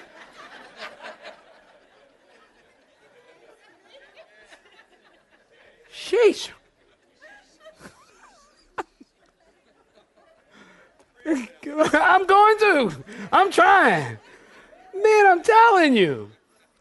Sheesh. 5.93 6.51
I'm 11.93 12.27
going 12.27 12.59
to. 12.59 13.05
I'm 13.33 13.51
trying. 13.51 14.19
Man, 14.95 15.27
I'm 15.27 15.43
telling 15.43 15.97
you. 15.97 16.31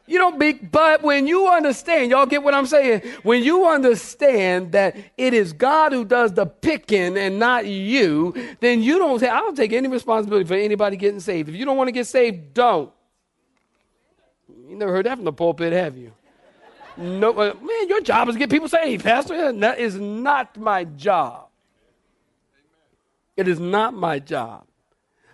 You 0.08 0.20
don't 0.20 0.38
be, 0.38 0.54
but 0.54 1.02
when 1.02 1.26
you 1.26 1.48
understand, 1.48 2.12
y'all 2.12 2.28
get 2.28 2.44
what 2.44 2.54
I'm 2.54 2.68
saying? 2.68 3.02
When 3.24 3.44
you 3.44 3.66
understand 3.68 4.72
that 4.74 4.96
it 5.18 5.34
is 5.34 5.52
God 5.52 5.94
who 5.94 6.06
does 6.06 6.32
the 6.32 6.46
picking 6.46 7.18
and 7.18 7.40
not 7.40 7.66
you, 7.66 8.36
then 8.60 8.84
you 8.84 9.00
don't 9.00 9.20
say, 9.20 9.30
I 9.30 9.40
don't 9.40 9.58
take 9.58 9.74
any 9.74 9.88
responsibility 9.88 10.46
for 10.48 10.54
anybody 10.54 10.96
getting 10.96 11.20
saved. 11.20 11.50
If 11.50 11.56
you 11.56 11.66
don't 11.66 11.76
want 11.76 11.88
to 11.88 11.92
get 11.92 12.06
saved, 12.06 12.54
don't. 12.54 12.92
You 14.68 14.76
never 14.76 14.92
heard 14.92 15.08
that 15.08 15.16
from 15.16 15.26
the 15.26 15.34
pulpit, 15.34 15.74
have 15.74 15.98
you? 15.98 16.12
No, 16.98 17.32
uh, 17.32 17.56
man, 17.60 17.90
your 17.90 18.02
job 18.02 18.30
is 18.30 18.36
to 18.36 18.40
get 18.40 18.52
people 18.52 18.70
saved, 18.70 19.04
Pastor. 19.04 19.52
That 19.54 19.80
is 19.80 19.96
not 19.96 20.56
my 20.56 20.84
job. 20.84 21.45
It 23.38 23.48
is 23.48 23.60
not 23.60 23.94
my 23.94 24.20
job. 24.20 24.66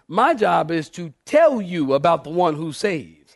My 0.07 0.33
job 0.33 0.71
is 0.71 0.89
to 0.89 1.13
tell 1.25 1.61
you 1.61 1.93
about 1.93 2.23
the 2.23 2.29
one 2.29 2.55
who 2.55 2.73
saves. 2.73 3.35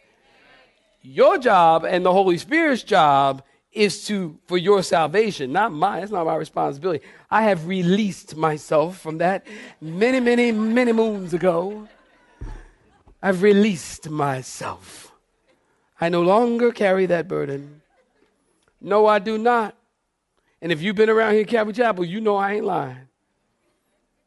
Your 1.02 1.38
job 1.38 1.86
and 1.86 2.06
the 2.06 2.12
Holy 2.12 2.38
Spirit's 2.38 2.84
job 2.84 3.44
is 3.72 4.08
to 4.08 4.40
for 4.48 4.58
your 4.58 4.82
salvation, 4.82 5.52
not 5.52 5.72
mine. 5.72 6.02
It's 6.02 6.12
not 6.12 6.26
my 6.26 6.36
responsibility. 6.36 7.06
I 7.30 7.44
have 7.44 7.68
released 7.68 8.36
myself 8.36 9.00
from 9.00 9.20
that 9.20 9.46
many, 9.80 10.20
many, 10.20 10.52
many 10.52 10.94
moons 10.94 11.34
ago. 11.34 11.88
I've 13.22 13.42
released 13.42 14.10
myself. 14.10 15.12
I 16.00 16.10
no 16.10 16.22
longer 16.22 16.72
carry 16.72 17.06
that 17.08 17.28
burden. 17.28 17.82
No, 18.82 19.06
I 19.06 19.20
do 19.20 19.38
not. 19.38 19.76
And 20.62 20.72
if 20.72 20.82
you've 20.82 20.96
been 20.96 21.10
around 21.10 21.34
here, 21.34 21.44
Calvary 21.44 21.74
Chapel, 21.74 22.06
you 22.06 22.22
know 22.22 22.36
I 22.36 22.54
ain't 22.54 22.66
lying. 22.66 23.08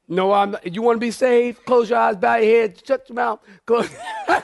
No, 0.08 0.32
I'm. 0.32 0.52
not. 0.52 0.74
You 0.74 0.80
want 0.82 0.96
to 0.96 1.00
be 1.00 1.10
saved? 1.10 1.64
Close 1.64 1.90
your 1.90 1.98
eyes, 1.98 2.16
bow 2.16 2.36
your 2.36 2.60
head, 2.60 2.82
shut 2.84 3.08
your 3.08 3.16
mouth. 3.16 3.40
Close. 3.66 3.90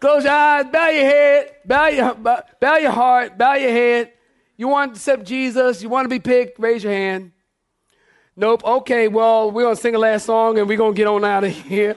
Close 0.00 0.24
your 0.24 0.32
eyes, 0.32 0.66
bow 0.66 0.88
your 0.88 1.04
head, 1.04 1.54
bow 1.64 1.86
your, 1.86 2.14
bow 2.14 2.76
your 2.76 2.90
heart, 2.90 3.38
bow 3.38 3.54
your 3.54 3.70
head. 3.70 4.12
You 4.56 4.68
want 4.68 4.94
to 4.94 4.98
accept 4.98 5.24
Jesus? 5.24 5.82
You 5.82 5.88
want 5.88 6.04
to 6.04 6.08
be 6.08 6.18
picked? 6.18 6.58
Raise 6.58 6.82
your 6.82 6.92
hand. 6.92 7.30
Nope. 8.34 8.64
Okay, 8.64 9.08
well, 9.08 9.50
we're 9.50 9.62
going 9.62 9.76
to 9.76 9.80
sing 9.80 9.94
a 9.94 9.98
last 9.98 10.26
song 10.26 10.58
and 10.58 10.68
we're 10.68 10.76
going 10.76 10.94
to 10.94 10.96
get 10.96 11.06
on 11.06 11.24
out 11.24 11.44
of 11.44 11.52
here. 11.52 11.96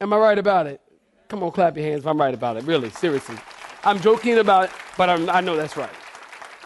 Am 0.00 0.12
I 0.12 0.16
right 0.16 0.38
about 0.38 0.66
it? 0.66 0.80
Come 1.28 1.42
on, 1.44 1.52
clap 1.52 1.76
your 1.76 1.86
hands 1.86 2.00
if 2.00 2.06
I'm 2.06 2.20
right 2.20 2.34
about 2.34 2.56
it. 2.56 2.64
Really, 2.64 2.90
seriously. 2.90 3.36
I'm 3.84 4.00
joking 4.00 4.38
about 4.38 4.64
it, 4.64 4.70
but 4.96 5.08
I'm, 5.08 5.30
I 5.30 5.40
know 5.40 5.56
that's 5.56 5.76
right. 5.76 5.90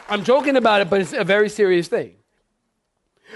I'm 0.09 0.25
joking 0.25 0.57
about 0.57 0.81
it, 0.81 0.91
but 0.91 1.01
it's 1.01 1.13
a 1.13 1.25
very 1.25 1.49
serious 1.49 1.89
thing. 1.89 2.17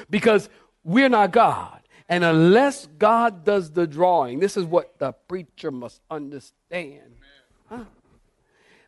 Because 0.08 0.48
we're 0.84 1.08
not 1.08 1.32
God. 1.32 1.80
And 2.08 2.24
unless 2.24 2.86
God 2.98 3.44
does 3.44 3.70
the 3.70 3.86
drawing, 3.86 4.40
this 4.40 4.56
is 4.56 4.64
what 4.64 4.98
the 4.98 5.12
preacher 5.12 5.70
must 5.70 6.00
understand. 6.10 7.14
Huh? 7.68 7.84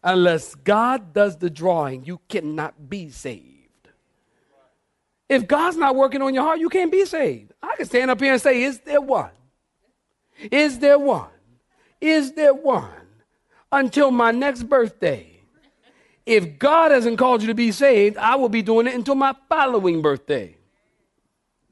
Unless 0.03 0.57
God 0.57 1.13
does 1.13 1.37
the 1.37 1.49
drawing, 1.49 2.05
you 2.05 2.21
cannot 2.29 2.91
be 2.91 3.11
saved. 3.11 3.49
If 5.29 5.47
God's 5.47 5.77
not 5.77 5.95
working 5.95 6.21
on 6.21 6.35
your 6.35 6.43
heart, 6.43 6.59
you 6.59 6.69
can't 6.69 6.91
be 6.91 7.05
saved. 7.05 7.53
I 7.63 7.77
can 7.77 7.87
stand 7.87 8.11
up 8.11 8.21
here 8.21 8.33
and 8.33 8.43
say, 8.43 8.65
Is 8.65 8.81
there 8.81 9.01
one? 9.01 9.31
Is 10.51 10.81
there 10.81 10.99
one? 10.99 11.31
Is 12.01 12.33
there 12.33 12.53
one? 12.53 12.91
Until 13.71 14.11
my 14.11 14.33
next 14.33 14.65
birthday. 14.65 15.29
If 16.27 16.59
God 16.59 16.91
hasn't 16.91 17.19
called 17.19 17.43
you 17.43 17.49
to 17.49 17.55
be 17.55 17.71
saved, 17.71 18.17
I 18.17 18.35
will 18.35 18.49
be 18.49 18.63
doing 18.63 18.89
it 18.89 18.95
until 18.95 19.15
my 19.15 19.35
following 19.49 20.03
birthday 20.03 20.57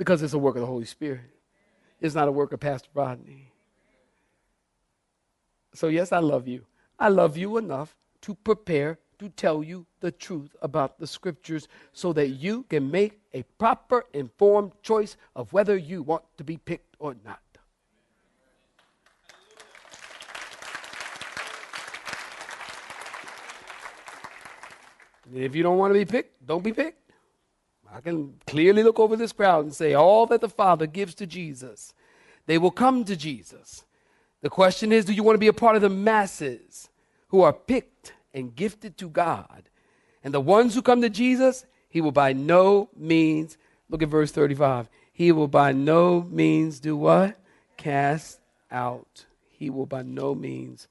because 0.01 0.23
it's 0.23 0.33
a 0.33 0.39
work 0.39 0.57
of 0.57 0.63
the 0.63 0.67
Holy 0.67 0.87
Spirit. 0.87 1.21
It's 2.01 2.15
not 2.15 2.27
a 2.27 2.33
work 2.33 2.55
of 2.55 2.61
Pastor 2.61 2.89
Rodney. 2.95 3.53
So, 5.75 5.89
yes, 5.89 6.11
I 6.11 6.21
love 6.21 6.49
you. 6.49 6.65
I 6.99 7.09
love 7.09 7.37
you 7.37 7.59
enough 7.59 7.95
to 8.23 8.35
prepare 8.35 8.99
to 9.19 9.29
tell 9.29 9.63
you 9.63 9.85
the 10.01 10.11
truth 10.11 10.57
about 10.63 10.99
the 10.99 11.07
scriptures 11.07 11.69
so 11.93 12.15
that 12.15 12.29
you 12.29 12.63
can 12.71 12.91
make 12.91 13.21
a 13.35 13.43
proper, 13.59 14.07
informed 14.15 14.73
choice 14.83 15.19
of 15.37 15.53
whether 15.53 15.77
you 15.77 16.03
want 16.03 16.25
to 16.39 16.45
be 16.45 16.57
picked 16.57 16.97
or 16.99 17.15
not. 17.23 17.43
If 25.35 25.55
you 25.55 25.63
don't 25.63 25.77
want 25.77 25.93
to 25.93 25.99
be 25.99 26.07
picked, 26.07 26.47
don't 26.47 26.65
be 26.65 26.73
picked. 26.73 27.00
I 27.93 28.01
can 28.01 28.35
clearly 28.47 28.83
look 28.83 28.99
over 28.99 29.17
this 29.17 29.33
crowd 29.33 29.65
and 29.65 29.75
say, 29.75 29.95
all 29.95 30.27
that 30.27 30.41
the 30.41 30.49
Father 30.49 30.87
gives 30.87 31.15
to 31.17 31.27
Jesus, 31.27 31.93
they 32.47 32.59
will 32.59 32.71
come 32.71 33.05
to 33.05 33.17
Jesus. 33.17 33.85
The 34.43 34.51
question 34.51 34.93
is, 34.93 35.05
do 35.05 35.13
you 35.13 35.23
want 35.23 35.35
to 35.35 35.41
be 35.41 35.49
a 35.49 35.53
part 35.53 35.77
of 35.77 35.83
the 35.83 35.91
masses 35.91 36.89
who 37.29 37.43
are 37.43 37.53
picked 37.53 38.15
and 38.33 38.55
gifted 38.55 38.97
to 38.99 39.09
God? 39.09 39.69
And 40.23 40.33
the 40.33 40.41
ones 40.41 40.75
who 40.75 40.83
come 40.83 41.03
to 41.03 41.11
Jesus, 41.11 41.67
he 41.89 42.01
will 42.01 42.13
by 42.13 42.33
no 42.33 42.89
means, 42.97 43.59
look 43.89 44.03
at 44.03 44.09
verse 44.09 44.31
35, 44.31 44.89
he 45.13 45.33
will 45.33 45.49
by 45.49 45.73
no 45.73 46.23
means 46.23 46.81
do 46.81 46.97
what? 46.97 47.37
Cast 47.77 48.41
out. 48.71 49.27
He 49.51 49.69
will 49.69 49.87
by 49.87 50.03
no 50.03 50.35
means 50.35 50.89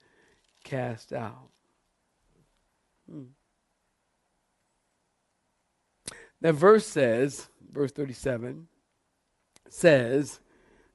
cast 0.64 1.14
out. 1.14 1.50
Hmm. 3.10 3.24
That 6.42 6.54
verse 6.54 6.88
says, 6.88 7.50
verse 7.72 7.92
37 7.92 8.68
says 9.70 10.40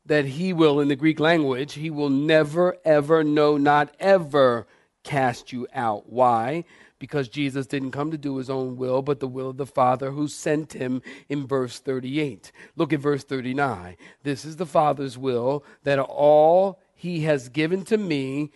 that 0.06 0.24
he 0.24 0.52
will, 0.52 0.80
in 0.80 0.88
the 0.88 0.96
Greek 0.96 1.20
language, 1.20 1.74
he 1.74 1.90
will 1.90 2.10
never, 2.10 2.76
ever, 2.84 3.24
no, 3.24 3.56
not 3.56 3.94
ever 4.00 4.66
cast 5.02 5.52
you 5.52 5.66
out. 5.74 6.10
Why? 6.10 6.64
Because 6.98 7.28
Jesus 7.28 7.66
didn't 7.66 7.90
come 7.90 8.10
to 8.10 8.18
do 8.18 8.36
his 8.36 8.48
own 8.48 8.76
will, 8.76 9.02
but 9.02 9.20
the 9.20 9.28
will 9.28 9.50
of 9.50 9.56
the 9.58 9.66
Father 9.66 10.10
who 10.10 10.28
sent 10.28 10.72
him 10.72 11.02
in 11.28 11.46
verse 11.46 11.78
38. 11.78 12.50
Look 12.76 12.92
at 12.92 13.00
verse 13.00 13.24
39. 13.24 13.96
This 14.22 14.44
is 14.44 14.56
the 14.56 14.66
Father's 14.66 15.18
will 15.18 15.64
that 15.82 15.98
all 15.98 16.80
he 16.94 17.20
has 17.20 17.48
given 17.48 17.84
to 17.84 17.98
me. 17.98 18.50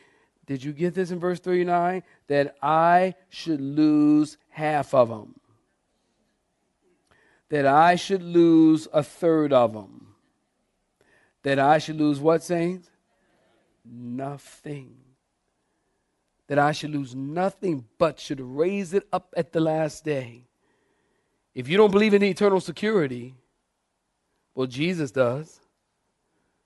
Did 0.46 0.64
you 0.64 0.72
get 0.72 0.94
this 0.94 1.10
in 1.10 1.18
verse 1.18 1.40
39? 1.40 2.02
That 2.28 2.56
I 2.62 3.14
should 3.28 3.60
lose 3.60 4.38
half 4.48 4.94
of 4.94 5.10
them 5.10 5.34
that 7.50 7.66
I 7.66 7.96
should 7.96 8.22
lose 8.22 8.88
a 8.92 9.02
third 9.02 9.52
of 9.52 9.72
them. 9.72 10.14
That 11.42 11.58
I 11.58 11.78
should 11.78 11.96
lose 11.96 12.20
what, 12.20 12.42
saints? 12.42 12.90
Nothing. 13.84 14.96
That 16.48 16.58
I 16.58 16.72
should 16.72 16.90
lose 16.90 17.14
nothing 17.14 17.86
but 17.98 18.20
should 18.20 18.40
raise 18.40 18.92
it 18.92 19.06
up 19.12 19.32
at 19.36 19.52
the 19.52 19.60
last 19.60 20.04
day. 20.04 20.44
If 21.54 21.68
you 21.68 21.76
don't 21.76 21.90
believe 21.90 22.14
in 22.14 22.22
eternal 22.22 22.60
security, 22.60 23.34
well, 24.54 24.66
Jesus 24.66 25.10
does. 25.10 25.60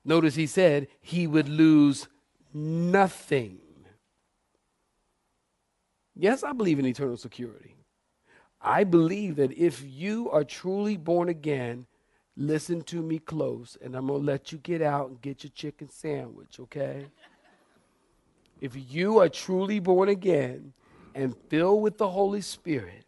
Notice 0.04 0.34
he 0.34 0.46
said 0.46 0.88
he 1.00 1.26
would 1.26 1.48
lose 1.48 2.08
nothing. 2.52 3.58
Yes, 6.14 6.42
I 6.42 6.52
believe 6.52 6.78
in 6.78 6.86
eternal 6.86 7.16
security. 7.16 7.76
I 8.62 8.84
believe 8.84 9.36
that 9.36 9.52
if 9.52 9.82
you 9.84 10.30
are 10.30 10.44
truly 10.44 10.96
born 10.96 11.28
again, 11.28 11.86
listen 12.36 12.82
to 12.82 13.02
me 13.02 13.18
close, 13.18 13.76
and 13.82 13.96
I'm 13.96 14.06
going 14.06 14.20
to 14.20 14.26
let 14.26 14.52
you 14.52 14.58
get 14.58 14.80
out 14.80 15.08
and 15.08 15.20
get 15.20 15.42
your 15.42 15.50
chicken 15.50 15.90
sandwich, 15.90 16.60
okay? 16.60 17.06
If 18.60 18.72
you 18.92 19.18
are 19.18 19.28
truly 19.28 19.80
born 19.80 20.08
again 20.08 20.72
and 21.14 21.36
filled 21.48 21.82
with 21.82 21.98
the 21.98 22.08
Holy 22.08 22.40
Spirit, 22.40 23.04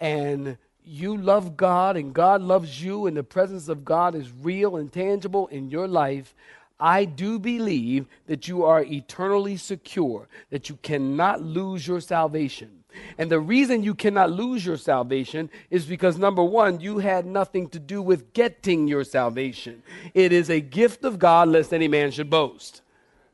and 0.00 0.56
you 0.84 1.16
love 1.16 1.56
God 1.56 1.96
and 1.96 2.14
God 2.14 2.40
loves 2.40 2.82
you, 2.82 3.06
and 3.06 3.16
the 3.16 3.24
presence 3.24 3.68
of 3.68 3.84
God 3.84 4.14
is 4.14 4.32
real 4.32 4.76
and 4.76 4.92
tangible 4.92 5.48
in 5.48 5.68
your 5.68 5.88
life, 5.88 6.34
I 6.78 7.04
do 7.04 7.38
believe 7.38 8.06
that 8.26 8.48
you 8.48 8.64
are 8.64 8.82
eternally 8.82 9.56
secure, 9.56 10.28
that 10.50 10.68
you 10.68 10.76
cannot 10.76 11.42
lose 11.42 11.86
your 11.86 12.00
salvation. 12.00 12.81
And 13.18 13.30
the 13.30 13.40
reason 13.40 13.82
you 13.82 13.94
cannot 13.94 14.30
lose 14.30 14.64
your 14.64 14.76
salvation 14.76 15.50
is 15.70 15.86
because 15.86 16.18
number 16.18 16.42
one, 16.42 16.80
you 16.80 16.98
had 16.98 17.26
nothing 17.26 17.68
to 17.70 17.78
do 17.78 18.02
with 18.02 18.32
getting 18.32 18.88
your 18.88 19.04
salvation. 19.04 19.82
It 20.14 20.32
is 20.32 20.50
a 20.50 20.60
gift 20.60 21.04
of 21.04 21.18
God, 21.18 21.48
lest 21.48 21.72
any 21.72 21.88
man 21.88 22.10
should 22.10 22.30
boast. 22.30 22.82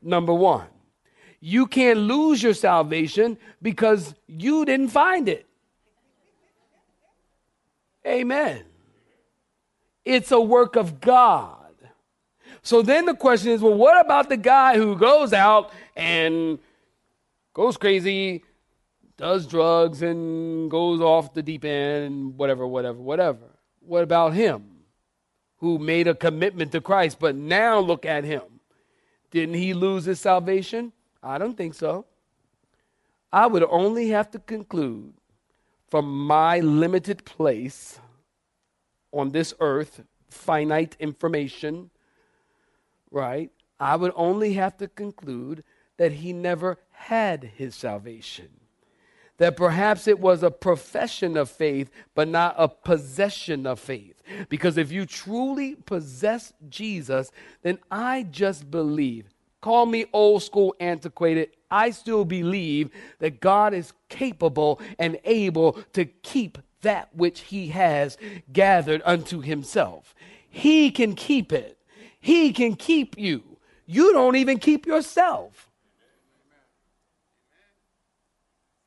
Number 0.01 0.33
one, 0.33 0.67
you 1.39 1.67
can't 1.67 1.99
lose 1.99 2.41
your 2.41 2.53
salvation 2.53 3.37
because 3.61 4.15
you 4.27 4.65
didn't 4.65 4.89
find 4.89 5.29
it. 5.29 5.45
Amen. 8.05 8.63
It's 10.05 10.31
a 10.31 10.39
work 10.39 10.75
of 10.75 10.99
God. 10.99 11.55
So 12.61 12.81
then 12.81 13.05
the 13.05 13.13
question 13.13 13.51
is 13.51 13.61
well, 13.61 13.73
what 13.73 14.03
about 14.03 14.29
the 14.29 14.37
guy 14.37 14.75
who 14.75 14.95
goes 14.97 15.33
out 15.33 15.71
and 15.95 16.59
goes 17.53 17.77
crazy, 17.77 18.43
does 19.19 19.45
drugs 19.45 20.01
and 20.01 20.71
goes 20.71 21.01
off 21.01 21.33
the 21.33 21.43
deep 21.43 21.65
end 21.65 22.05
and 22.05 22.37
whatever, 22.37 22.65
whatever, 22.65 22.99
whatever. 22.99 23.45
What 23.81 24.01
about 24.01 24.33
him 24.33 24.63
who 25.57 25.77
made 25.77 26.07
a 26.07 26.15
commitment 26.15 26.71
to 26.71 26.79
Christ, 26.79 27.17
but 27.19 27.35
now 27.35 27.79
look 27.79 28.05
at 28.05 28.23
him? 28.23 28.43
Didn't 29.29 29.55
he 29.55 29.73
lose 29.73 30.05
his 30.05 30.21
salvation? 30.21 30.93
I 31.21 31.37
don't 31.37 31.57
think 31.57 31.73
so. 31.73 32.05
I 33.31 33.45
would 33.45 33.65
only 33.69 34.07
have 34.07 34.31
to 34.31 34.39
conclude 34.39 35.13
from 35.89 36.25
my 36.25 36.61
limited 36.61 37.25
place 37.25 37.99
on 39.11 39.31
this 39.31 39.53
earth, 39.59 40.01
finite 40.29 40.95
information, 40.97 41.89
right? 43.11 43.51
I 43.81 43.97
would 43.97 44.13
only 44.15 44.53
have 44.53 44.77
to 44.77 44.87
conclude 44.87 45.65
that 45.97 46.13
he 46.13 46.31
never 46.31 46.77
had 46.91 47.43
his 47.43 47.75
salvation 47.75 48.49
that 49.39 49.57
perhaps 49.57 50.07
it 50.07 50.19
was 50.19 50.43
a 50.43 50.51
profession 50.51 51.35
of 51.35 51.49
faith, 51.49 51.89
but 52.13 52.27
not 52.27 52.55
a 52.57 52.67
possession 52.67 53.65
of 53.65 53.79
faith. 53.79 54.21
Because 54.47 54.77
if 54.77 54.91
you 54.91 55.05
truly 55.05 55.75
possess 55.75 56.53
Jesus, 56.69 57.31
then 57.63 57.79
I 57.89 58.23
just 58.23 58.69
believe. 58.69 59.25
Call 59.61 59.85
me 59.85 60.05
old 60.13 60.43
school 60.43 60.75
antiquated. 60.79 61.49
I 61.71 61.89
still 61.91 62.25
believe 62.25 62.91
that 63.19 63.41
God 63.41 63.73
is 63.73 63.93
capable 64.07 64.79
and 64.97 65.19
able 65.23 65.73
to 65.93 66.05
keep 66.05 66.57
that 66.81 67.09
which 67.13 67.41
he 67.41 67.69
has 67.69 68.17
gathered 68.53 69.01
unto 69.03 69.41
himself. 69.41 70.15
He 70.49 70.91
can 70.91 71.15
keep 71.15 71.51
it. 71.51 71.77
He 72.19 72.53
can 72.53 72.75
keep 72.75 73.17
you. 73.17 73.57
You 73.85 74.13
don't 74.13 74.35
even 74.35 74.59
keep 74.59 74.85
yourself. 74.85 75.68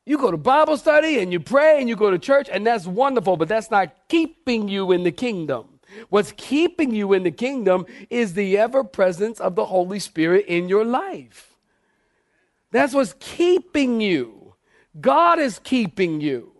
You 0.05 0.17
go 0.17 0.31
to 0.31 0.37
Bible 0.37 0.77
study 0.77 1.19
and 1.19 1.31
you 1.31 1.39
pray 1.39 1.79
and 1.79 1.87
you 1.87 1.95
go 1.95 2.11
to 2.11 2.19
church, 2.19 2.49
and 2.51 2.65
that's 2.67 2.85
wonderful, 2.85 3.37
but 3.37 3.47
that's 3.47 3.71
not 3.71 3.93
keeping 4.09 4.67
you 4.67 4.91
in 4.91 5.03
the 5.03 5.11
kingdom. 5.11 5.79
What's 6.09 6.33
keeping 6.35 6.93
you 6.93 7.13
in 7.13 7.23
the 7.23 7.31
kingdom 7.31 7.85
is 8.09 8.33
the 8.33 8.57
ever 8.57 8.83
presence 8.83 9.39
of 9.39 9.55
the 9.55 9.65
Holy 9.65 9.99
Spirit 9.99 10.45
in 10.47 10.67
your 10.67 10.83
life. 10.83 11.55
That's 12.71 12.93
what's 12.93 13.15
keeping 13.19 14.01
you. 14.01 14.55
God 14.99 15.39
is 15.39 15.59
keeping 15.59 16.19
you. 16.19 16.52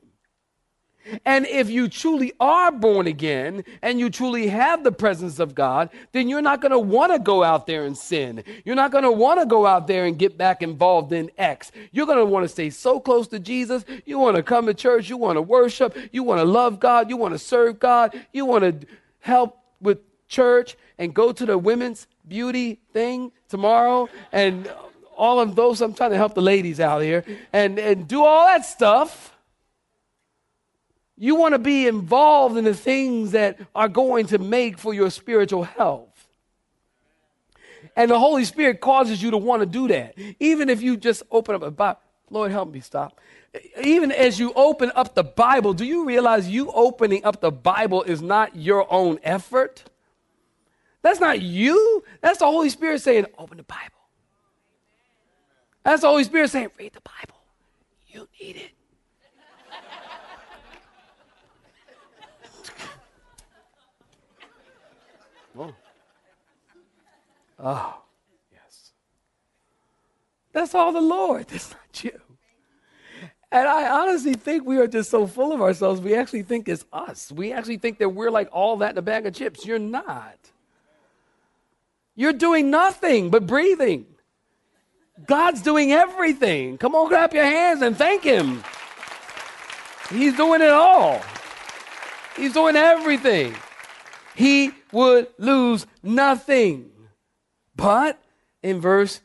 And 1.25 1.45
if 1.45 1.69
you 1.69 1.87
truly 1.89 2.33
are 2.39 2.71
born 2.71 3.07
again 3.07 3.63
and 3.81 3.99
you 3.99 4.09
truly 4.09 4.47
have 4.47 4.83
the 4.83 4.91
presence 4.91 5.39
of 5.39 5.55
God, 5.55 5.89
then 6.11 6.29
you're 6.29 6.41
not 6.41 6.61
going 6.61 6.71
to 6.71 6.79
want 6.79 7.11
to 7.13 7.19
go 7.19 7.43
out 7.43 7.67
there 7.67 7.85
and 7.85 7.97
sin. 7.97 8.43
You're 8.65 8.75
not 8.75 8.91
going 8.91 9.03
to 9.03 9.11
want 9.11 9.39
to 9.39 9.45
go 9.45 9.65
out 9.65 9.87
there 9.87 10.05
and 10.05 10.17
get 10.17 10.37
back 10.37 10.61
involved 10.61 11.11
in 11.11 11.31
X. 11.37 11.71
You're 11.91 12.05
going 12.05 12.17
to 12.17 12.25
want 12.25 12.43
to 12.43 12.49
stay 12.49 12.69
so 12.69 12.99
close 12.99 13.27
to 13.29 13.39
Jesus. 13.39 13.85
You 14.05 14.19
want 14.19 14.37
to 14.37 14.43
come 14.43 14.65
to 14.67 14.73
church. 14.73 15.09
You 15.09 15.17
want 15.17 15.37
to 15.37 15.41
worship. 15.41 15.97
You 16.11 16.23
want 16.23 16.39
to 16.39 16.45
love 16.45 16.79
God. 16.79 17.09
You 17.09 17.17
want 17.17 17.33
to 17.33 17.39
serve 17.39 17.79
God. 17.79 18.19
You 18.31 18.45
want 18.45 18.63
to 18.63 18.87
help 19.19 19.57
with 19.81 19.99
church 20.27 20.77
and 20.97 21.13
go 21.13 21.31
to 21.31 21.45
the 21.45 21.57
women's 21.57 22.07
beauty 22.27 22.79
thing 22.93 23.31
tomorrow 23.49 24.09
and 24.31 24.71
all 25.15 25.39
of 25.39 25.55
those. 25.55 25.81
I'm 25.81 25.93
trying 25.93 26.11
to 26.11 26.17
help 26.17 26.33
the 26.33 26.41
ladies 26.41 26.79
out 26.79 27.01
here 27.01 27.23
and, 27.51 27.77
and 27.77 28.07
do 28.07 28.23
all 28.23 28.45
that 28.47 28.65
stuff. 28.65 29.32
You 31.17 31.35
want 31.35 31.53
to 31.53 31.59
be 31.59 31.87
involved 31.87 32.57
in 32.57 32.63
the 32.63 32.73
things 32.73 33.31
that 33.31 33.59
are 33.75 33.87
going 33.87 34.27
to 34.27 34.37
make 34.39 34.77
for 34.77 34.93
your 34.93 35.09
spiritual 35.09 35.63
health. 35.63 36.09
And 37.95 38.09
the 38.09 38.19
Holy 38.19 38.45
Spirit 38.45 38.81
causes 38.81 39.21
you 39.21 39.31
to 39.31 39.37
want 39.37 39.61
to 39.61 39.65
do 39.65 39.87
that. 39.89 40.15
Even 40.39 40.69
if 40.69 40.81
you 40.81 40.97
just 40.97 41.23
open 41.29 41.55
up 41.55 41.61
a 41.61 41.71
Bible, 41.71 41.99
Lord, 42.29 42.51
help 42.51 42.71
me 42.71 42.79
stop. 42.79 43.19
Even 43.83 44.11
as 44.11 44.39
you 44.39 44.51
open 44.55 44.91
up 44.95 45.13
the 45.13 45.23
Bible, 45.23 45.73
do 45.73 45.85
you 45.85 46.05
realize 46.05 46.49
you 46.49 46.71
opening 46.71 47.23
up 47.23 47.39
the 47.41 47.51
Bible 47.51 48.01
is 48.01 48.21
not 48.21 48.55
your 48.55 48.91
own 48.91 49.19
effort? 49.23 49.83
That's 51.03 51.19
not 51.19 51.41
you. 51.41 52.03
That's 52.21 52.39
the 52.39 52.45
Holy 52.45 52.69
Spirit 52.69 53.01
saying, 53.01 53.27
open 53.37 53.57
the 53.57 53.63
Bible. 53.63 53.81
That's 55.83 56.01
the 56.01 56.07
Holy 56.07 56.23
Spirit 56.23 56.49
saying, 56.49 56.69
read 56.79 56.93
the 56.93 57.01
Bible. 57.01 57.39
You 58.07 58.27
need 58.41 58.55
it. 58.55 58.71
Oh. 65.57 65.73
oh, 67.59 68.01
yes. 68.51 68.91
That's 70.51 70.75
all 70.75 70.91
the 70.91 71.01
Lord. 71.01 71.47
That's 71.49 71.71
not 71.71 72.03
you. 72.03 72.19
And 73.51 73.67
I 73.67 73.87
honestly 73.87 74.33
think 74.33 74.65
we 74.65 74.77
are 74.77 74.87
just 74.87 75.11
so 75.11 75.27
full 75.27 75.53
of 75.53 75.61
ourselves, 75.61 76.01
we 76.01 76.15
actually 76.15 76.41
think 76.41 76.67
it's 76.67 76.85
us. 76.91 77.31
We 77.31 77.53
actually 77.53 77.77
think 77.77 77.99
that 77.99 78.09
we're 78.09 78.31
like 78.31 78.49
all 78.51 78.77
that 78.77 78.91
in 78.91 78.97
a 78.97 79.03
bag 79.03 79.27
of 79.27 79.35
chips. 79.35 79.63
You're 79.63 79.77
not. 79.77 80.37
You're 82.15 82.33
doing 82.33 82.71
nothing 82.71 83.29
but 83.29 83.45
breathing. 83.45 84.07
God's 85.27 85.61
doing 85.61 85.91
everything. 85.91 86.79
Come 86.79 86.95
on, 86.95 87.09
clap 87.09 87.33
your 87.33 87.45
hands 87.45 87.83
and 87.83 87.95
thank 87.95 88.23
Him. 88.23 88.63
He's 90.09 90.35
doing 90.35 90.61
it 90.61 90.69
all. 90.69 91.21
He's 92.35 92.53
doing 92.53 92.75
everything. 92.75 93.55
He 94.35 94.71
would 94.93 95.27
lose 95.37 95.85
nothing. 96.01 96.91
But 97.75 98.21
in 98.61 98.79
verse 98.79 99.21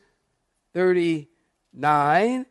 39, 0.73 2.45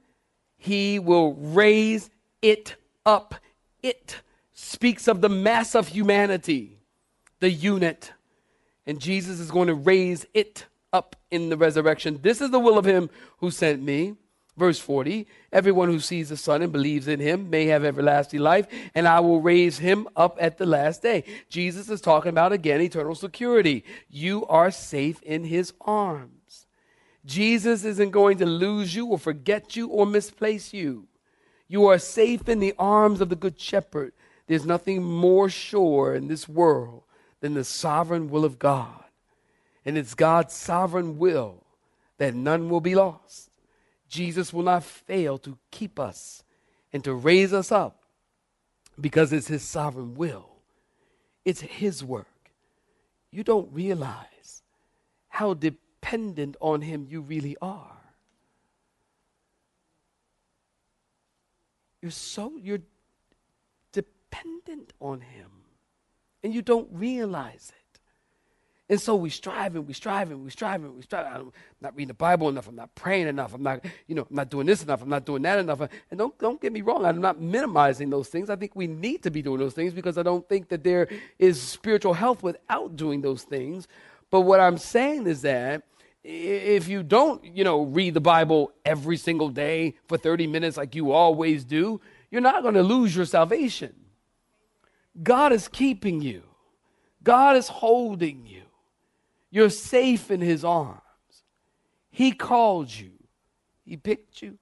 he 0.56 0.98
will 0.98 1.34
raise 1.34 2.10
it 2.40 2.76
up. 3.04 3.34
It 3.82 4.22
speaks 4.52 5.08
of 5.08 5.20
the 5.20 5.28
mass 5.28 5.74
of 5.74 5.88
humanity, 5.88 6.78
the 7.40 7.50
unit. 7.50 8.12
And 8.86 9.00
Jesus 9.00 9.40
is 9.40 9.50
going 9.50 9.68
to 9.68 9.74
raise 9.74 10.24
it 10.32 10.66
up 10.92 11.16
in 11.30 11.48
the 11.48 11.56
resurrection. 11.56 12.18
This 12.22 12.40
is 12.40 12.50
the 12.50 12.58
will 12.58 12.78
of 12.78 12.84
him 12.84 13.10
who 13.38 13.50
sent 13.50 13.82
me. 13.82 14.14
Verse 14.58 14.80
40 14.80 15.26
Everyone 15.52 15.88
who 15.88 16.00
sees 16.00 16.28
the 16.28 16.36
Son 16.36 16.62
and 16.62 16.72
believes 16.72 17.06
in 17.06 17.20
him 17.20 17.48
may 17.48 17.66
have 17.66 17.84
everlasting 17.84 18.40
life, 18.40 18.66
and 18.94 19.06
I 19.06 19.20
will 19.20 19.40
raise 19.40 19.78
him 19.78 20.08
up 20.16 20.36
at 20.40 20.58
the 20.58 20.66
last 20.66 21.00
day. 21.00 21.24
Jesus 21.48 21.88
is 21.88 22.00
talking 22.00 22.30
about 22.30 22.52
again 22.52 22.80
eternal 22.80 23.14
security. 23.14 23.84
You 24.10 24.44
are 24.46 24.70
safe 24.72 25.22
in 25.22 25.44
his 25.44 25.72
arms. 25.80 26.66
Jesus 27.24 27.84
isn't 27.84 28.10
going 28.10 28.38
to 28.38 28.46
lose 28.46 28.94
you 28.94 29.06
or 29.06 29.18
forget 29.18 29.76
you 29.76 29.88
or 29.88 30.06
misplace 30.06 30.74
you. 30.74 31.06
You 31.68 31.86
are 31.86 31.98
safe 31.98 32.48
in 32.48 32.58
the 32.58 32.74
arms 32.78 33.20
of 33.20 33.28
the 33.28 33.36
Good 33.36 33.60
Shepherd. 33.60 34.12
There's 34.48 34.66
nothing 34.66 35.02
more 35.02 35.48
sure 35.48 36.14
in 36.14 36.26
this 36.26 36.48
world 36.48 37.04
than 37.40 37.54
the 37.54 37.64
sovereign 37.64 38.28
will 38.28 38.44
of 38.44 38.58
God. 38.58 39.04
And 39.84 39.96
it's 39.96 40.14
God's 40.14 40.54
sovereign 40.54 41.18
will 41.18 41.64
that 42.16 42.34
none 42.34 42.68
will 42.68 42.80
be 42.80 42.94
lost. 42.94 43.47
Jesus 44.08 44.52
will 44.52 44.62
not 44.62 44.84
fail 44.84 45.38
to 45.38 45.58
keep 45.70 46.00
us 46.00 46.42
and 46.92 47.04
to 47.04 47.14
raise 47.14 47.52
us 47.52 47.70
up 47.70 48.02
because 49.00 49.32
it's 49.32 49.48
His 49.48 49.62
sovereign 49.62 50.14
will. 50.14 50.48
It's 51.44 51.60
His 51.60 52.02
work. 52.02 52.26
You 53.30 53.44
don't 53.44 53.72
realize 53.72 54.62
how 55.28 55.54
dependent 55.54 56.56
on 56.60 56.80
Him 56.82 57.06
you 57.08 57.20
really 57.20 57.56
are. 57.60 57.96
You're 62.00 62.10
so, 62.10 62.52
you're 62.60 62.80
dependent 63.92 64.92
on 65.00 65.20
Him 65.20 65.50
and 66.42 66.54
you 66.54 66.62
don't 66.62 66.88
realize 66.92 67.72
it. 67.74 67.77
And 68.90 68.98
so 68.98 69.16
we 69.16 69.28
strive 69.28 69.76
and 69.76 69.86
we 69.86 69.92
strive 69.92 70.30
and 70.30 70.42
we 70.42 70.50
strive 70.50 70.82
and 70.82 70.96
we 70.96 71.02
strive. 71.02 71.26
I'm 71.26 71.52
not 71.82 71.94
reading 71.94 72.08
the 72.08 72.14
Bible 72.14 72.48
enough. 72.48 72.68
I'm 72.68 72.76
not 72.76 72.94
praying 72.94 73.28
enough. 73.28 73.52
I'm 73.52 73.62
not, 73.62 73.84
you 74.06 74.14
know, 74.14 74.26
I'm 74.30 74.36
not 74.36 74.48
doing 74.48 74.66
this 74.66 74.82
enough. 74.82 75.02
I'm 75.02 75.10
not 75.10 75.26
doing 75.26 75.42
that 75.42 75.58
enough. 75.58 75.80
And 75.80 76.18
don't, 76.18 76.38
don't 76.38 76.58
get 76.60 76.72
me 76.72 76.80
wrong. 76.80 77.04
I'm 77.04 77.20
not 77.20 77.38
minimizing 77.38 78.08
those 78.08 78.28
things. 78.28 78.48
I 78.48 78.56
think 78.56 78.74
we 78.74 78.86
need 78.86 79.22
to 79.24 79.30
be 79.30 79.42
doing 79.42 79.58
those 79.58 79.74
things 79.74 79.92
because 79.92 80.16
I 80.16 80.22
don't 80.22 80.48
think 80.48 80.68
that 80.70 80.84
there 80.84 81.08
is 81.38 81.60
spiritual 81.60 82.14
health 82.14 82.42
without 82.42 82.96
doing 82.96 83.20
those 83.20 83.42
things. 83.42 83.88
But 84.30 84.42
what 84.42 84.58
I'm 84.58 84.78
saying 84.78 85.26
is 85.26 85.42
that 85.42 85.82
if 86.24 86.88
you 86.88 87.02
don't, 87.02 87.44
you 87.44 87.64
know, 87.64 87.82
read 87.82 88.14
the 88.14 88.20
Bible 88.20 88.72
every 88.86 89.18
single 89.18 89.50
day 89.50 89.96
for 90.06 90.16
30 90.16 90.46
minutes 90.46 90.78
like 90.78 90.94
you 90.94 91.12
always 91.12 91.64
do, 91.64 92.00
you're 92.30 92.40
not 92.40 92.62
going 92.62 92.74
to 92.74 92.82
lose 92.82 93.14
your 93.14 93.26
salvation. 93.26 93.94
God 95.22 95.52
is 95.52 95.68
keeping 95.68 96.22
you. 96.22 96.42
God 97.22 97.56
is 97.56 97.68
holding 97.68 98.46
you. 98.46 98.57
You're 99.50 99.70
safe 99.70 100.30
in 100.30 100.40
his 100.40 100.64
arms. 100.64 101.00
He 102.10 102.32
called 102.32 102.94
you. 102.94 103.12
He 103.84 103.96
picked 103.96 104.42
you. 104.42 104.58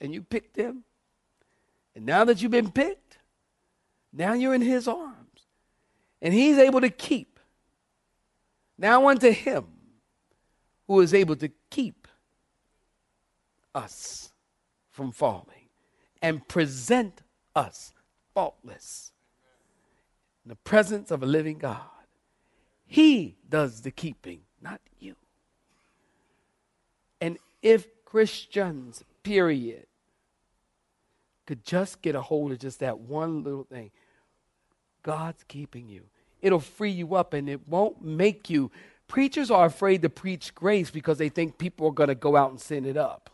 And 0.00 0.12
you 0.12 0.22
picked 0.22 0.56
him. 0.56 0.84
And 1.94 2.04
now 2.06 2.24
that 2.24 2.42
you've 2.42 2.50
been 2.50 2.72
picked, 2.72 3.18
now 4.12 4.32
you're 4.32 4.54
in 4.54 4.62
his 4.62 4.88
arms. 4.88 5.16
And 6.20 6.34
he's 6.34 6.58
able 6.58 6.80
to 6.80 6.90
keep. 6.90 7.38
Now 8.78 9.08
unto 9.08 9.30
him 9.30 9.66
who 10.88 11.00
is 11.00 11.14
able 11.14 11.36
to 11.36 11.50
keep 11.70 12.08
us 13.74 14.32
from 14.90 15.12
falling 15.12 15.68
and 16.20 16.46
present 16.48 17.22
us 17.54 17.92
faultless 18.34 19.12
in 20.44 20.48
the 20.48 20.56
presence 20.56 21.10
of 21.10 21.22
a 21.22 21.26
living 21.26 21.58
God. 21.58 21.80
He 22.86 23.36
does 23.48 23.80
the 23.82 23.90
keeping, 23.90 24.40
not 24.60 24.80
you. 24.98 25.16
And 27.20 27.38
if 27.62 27.86
Christians, 28.04 29.04
period, 29.22 29.86
could 31.46 31.64
just 31.64 32.02
get 32.02 32.14
a 32.14 32.20
hold 32.20 32.52
of 32.52 32.58
just 32.58 32.80
that 32.80 32.98
one 33.00 33.42
little 33.42 33.64
thing, 33.64 33.90
God's 35.02 35.44
keeping 35.44 35.88
you. 35.88 36.02
It'll 36.40 36.60
free 36.60 36.90
you 36.90 37.14
up 37.14 37.32
and 37.32 37.48
it 37.48 37.66
won't 37.68 38.02
make 38.04 38.50
you. 38.50 38.70
Preachers 39.08 39.50
are 39.50 39.66
afraid 39.66 40.02
to 40.02 40.08
preach 40.08 40.54
grace 40.54 40.90
because 40.90 41.18
they 41.18 41.28
think 41.28 41.58
people 41.58 41.86
are 41.88 41.92
going 41.92 42.08
to 42.08 42.14
go 42.14 42.36
out 42.36 42.50
and 42.50 42.60
sin 42.60 42.84
it 42.84 42.96
up. 42.96 43.30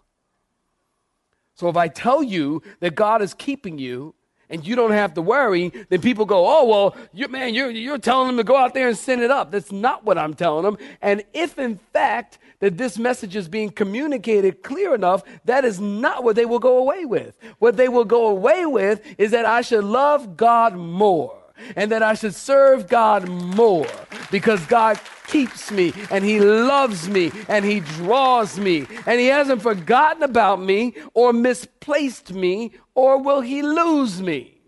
So 1.54 1.68
if 1.68 1.76
I 1.76 1.88
tell 1.88 2.22
you 2.22 2.62
that 2.80 2.94
God 2.94 3.22
is 3.22 3.34
keeping 3.34 3.78
you, 3.78 4.14
and 4.50 4.66
you 4.66 4.76
don't 4.76 4.92
have 4.92 5.14
to 5.14 5.22
worry, 5.22 5.72
then 5.88 6.00
people 6.00 6.24
go, 6.24 6.46
oh, 6.46 6.64
well, 6.66 6.96
you, 7.12 7.28
man, 7.28 7.54
you're, 7.54 7.70
you're 7.70 7.98
telling 7.98 8.28
them 8.28 8.37
to 8.38 8.44
go 8.44 8.56
out 8.56 8.74
there 8.74 8.88
and 8.88 8.96
send 8.96 9.22
it 9.22 9.30
up. 9.30 9.50
That's 9.50 9.72
not 9.72 10.04
what 10.04 10.18
I'm 10.18 10.34
telling 10.34 10.64
them. 10.64 10.78
And 11.00 11.24
if 11.32 11.58
in 11.58 11.78
fact 11.92 12.38
that 12.61 12.76
this 12.76 12.98
message 12.98 13.37
is 13.37 13.48
being 13.48 13.70
communicated 13.70 14.62
clear 14.62 14.94
enough, 14.94 15.22
that 15.44 15.64
is 15.64 15.80
not 15.80 16.24
what 16.24 16.37
they 16.37 16.44
will 16.44 16.58
go 16.58 16.78
away 16.78 17.04
with. 17.04 17.34
What 17.58 17.76
they 17.76 17.88
will 17.88 18.04
go 18.04 18.28
away 18.28 18.66
with 18.66 19.00
is 19.16 19.30
that 19.30 19.46
I 19.46 19.61
should 19.61 19.84
love 19.84 20.37
God 20.37 20.74
more 20.74 21.38
and 21.76 21.90
that 21.92 22.02
I 22.02 22.14
should 22.14 22.34
serve 22.34 22.88
God 22.88 23.28
more 23.28 23.86
because 24.30 24.64
God 24.66 25.00
keeps 25.26 25.70
me 25.70 25.92
and 26.10 26.24
He 26.24 26.40
loves 26.40 27.08
me 27.08 27.30
and 27.48 27.64
He 27.64 27.80
draws 27.80 28.58
me 28.58 28.86
and 29.06 29.20
He 29.20 29.26
hasn't 29.26 29.62
forgotten 29.62 30.22
about 30.22 30.60
me 30.60 30.94
or 31.14 31.32
misplaced 31.32 32.32
me 32.32 32.72
or 32.94 33.22
will 33.22 33.40
He 33.40 33.62
lose 33.62 34.20
me 34.22 34.60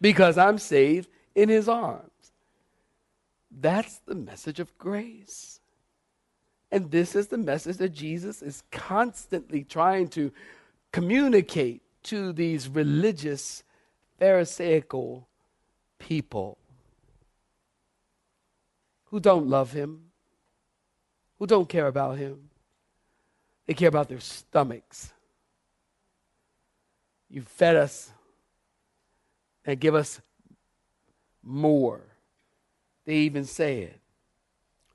because 0.00 0.38
I'm 0.38 0.58
saved 0.58 1.08
in 1.34 1.48
His 1.48 1.68
arms. 1.68 2.10
That's 3.50 3.98
the 3.98 4.14
message 4.14 4.60
of 4.60 4.76
grace. 4.78 5.60
And 6.72 6.90
this 6.90 7.16
is 7.16 7.28
the 7.28 7.38
message 7.38 7.78
that 7.78 7.90
Jesus 7.90 8.42
is 8.42 8.62
constantly 8.70 9.64
trying 9.64 10.08
to 10.10 10.32
communicate 10.92 11.82
to 12.04 12.32
these 12.32 12.68
religious, 12.68 13.62
Pharisaical 14.18 15.26
people 16.00 16.58
who 19.04 19.20
don't 19.20 19.46
love 19.46 19.72
him, 19.72 20.06
who 21.38 21.46
don't 21.46 21.68
care 21.68 21.86
about 21.86 22.18
him. 22.18 22.50
They 23.66 23.74
care 23.74 23.88
about 23.88 24.08
their 24.08 24.18
stomachs. 24.18 25.12
You 27.28 27.42
fed 27.42 27.76
us 27.76 28.10
and 29.64 29.78
give 29.78 29.94
us 29.94 30.20
more. 31.42 32.00
They 33.04 33.16
even 33.18 33.44
said, 33.44 33.94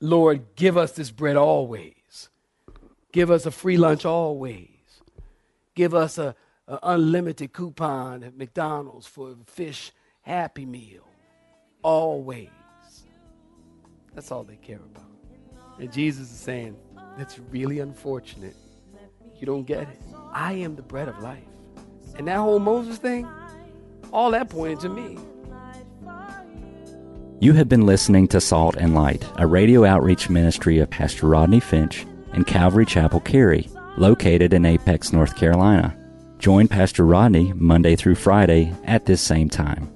Lord, 0.00 0.54
give 0.56 0.76
us 0.76 0.92
this 0.92 1.10
bread 1.10 1.36
always. 1.36 2.28
Give 3.12 3.30
us 3.30 3.46
a 3.46 3.50
free 3.50 3.78
lunch 3.78 4.04
always. 4.04 4.68
Give 5.74 5.94
us 5.94 6.18
a 6.18 6.34
unlimited 6.82 7.52
coupon 7.52 8.22
at 8.22 8.36
McDonald's 8.36 9.06
for 9.06 9.34
fish 9.46 9.92
happy 10.26 10.66
meal. 10.66 11.02
Always. 11.82 12.48
That's 14.12 14.32
all 14.32 14.42
they 14.42 14.56
care 14.56 14.80
about. 14.92 15.04
And 15.78 15.92
Jesus 15.92 16.32
is 16.32 16.38
saying, 16.38 16.76
that's 17.16 17.38
really 17.38 17.78
unfortunate. 17.78 18.56
You 19.38 19.46
don't 19.46 19.64
get 19.64 19.82
it. 19.82 20.00
I 20.32 20.54
am 20.54 20.74
the 20.74 20.82
bread 20.82 21.08
of 21.08 21.18
life. 21.20 21.44
And 22.16 22.26
that 22.26 22.38
whole 22.38 22.58
Moses 22.58 22.98
thing, 22.98 23.28
all 24.12 24.30
that 24.32 24.48
pointed 24.48 24.80
to 24.80 24.88
me. 24.88 25.18
You 27.38 27.52
have 27.52 27.68
been 27.68 27.84
listening 27.84 28.28
to 28.28 28.40
Salt 28.40 28.76
and 28.76 28.94
Light, 28.94 29.24
a 29.36 29.46
radio 29.46 29.84
outreach 29.84 30.30
ministry 30.30 30.78
of 30.78 30.90
Pastor 30.90 31.26
Rodney 31.26 31.60
Finch 31.60 32.06
and 32.32 32.46
Calvary 32.46 32.86
Chapel 32.86 33.20
Cary, 33.20 33.68
located 33.98 34.54
in 34.54 34.64
Apex, 34.64 35.12
North 35.12 35.36
Carolina. 35.36 35.96
Join 36.38 36.66
Pastor 36.66 37.04
Rodney 37.04 37.52
Monday 37.52 37.94
through 37.94 38.14
Friday 38.14 38.72
at 38.84 39.04
this 39.04 39.20
same 39.20 39.50
time. 39.50 39.95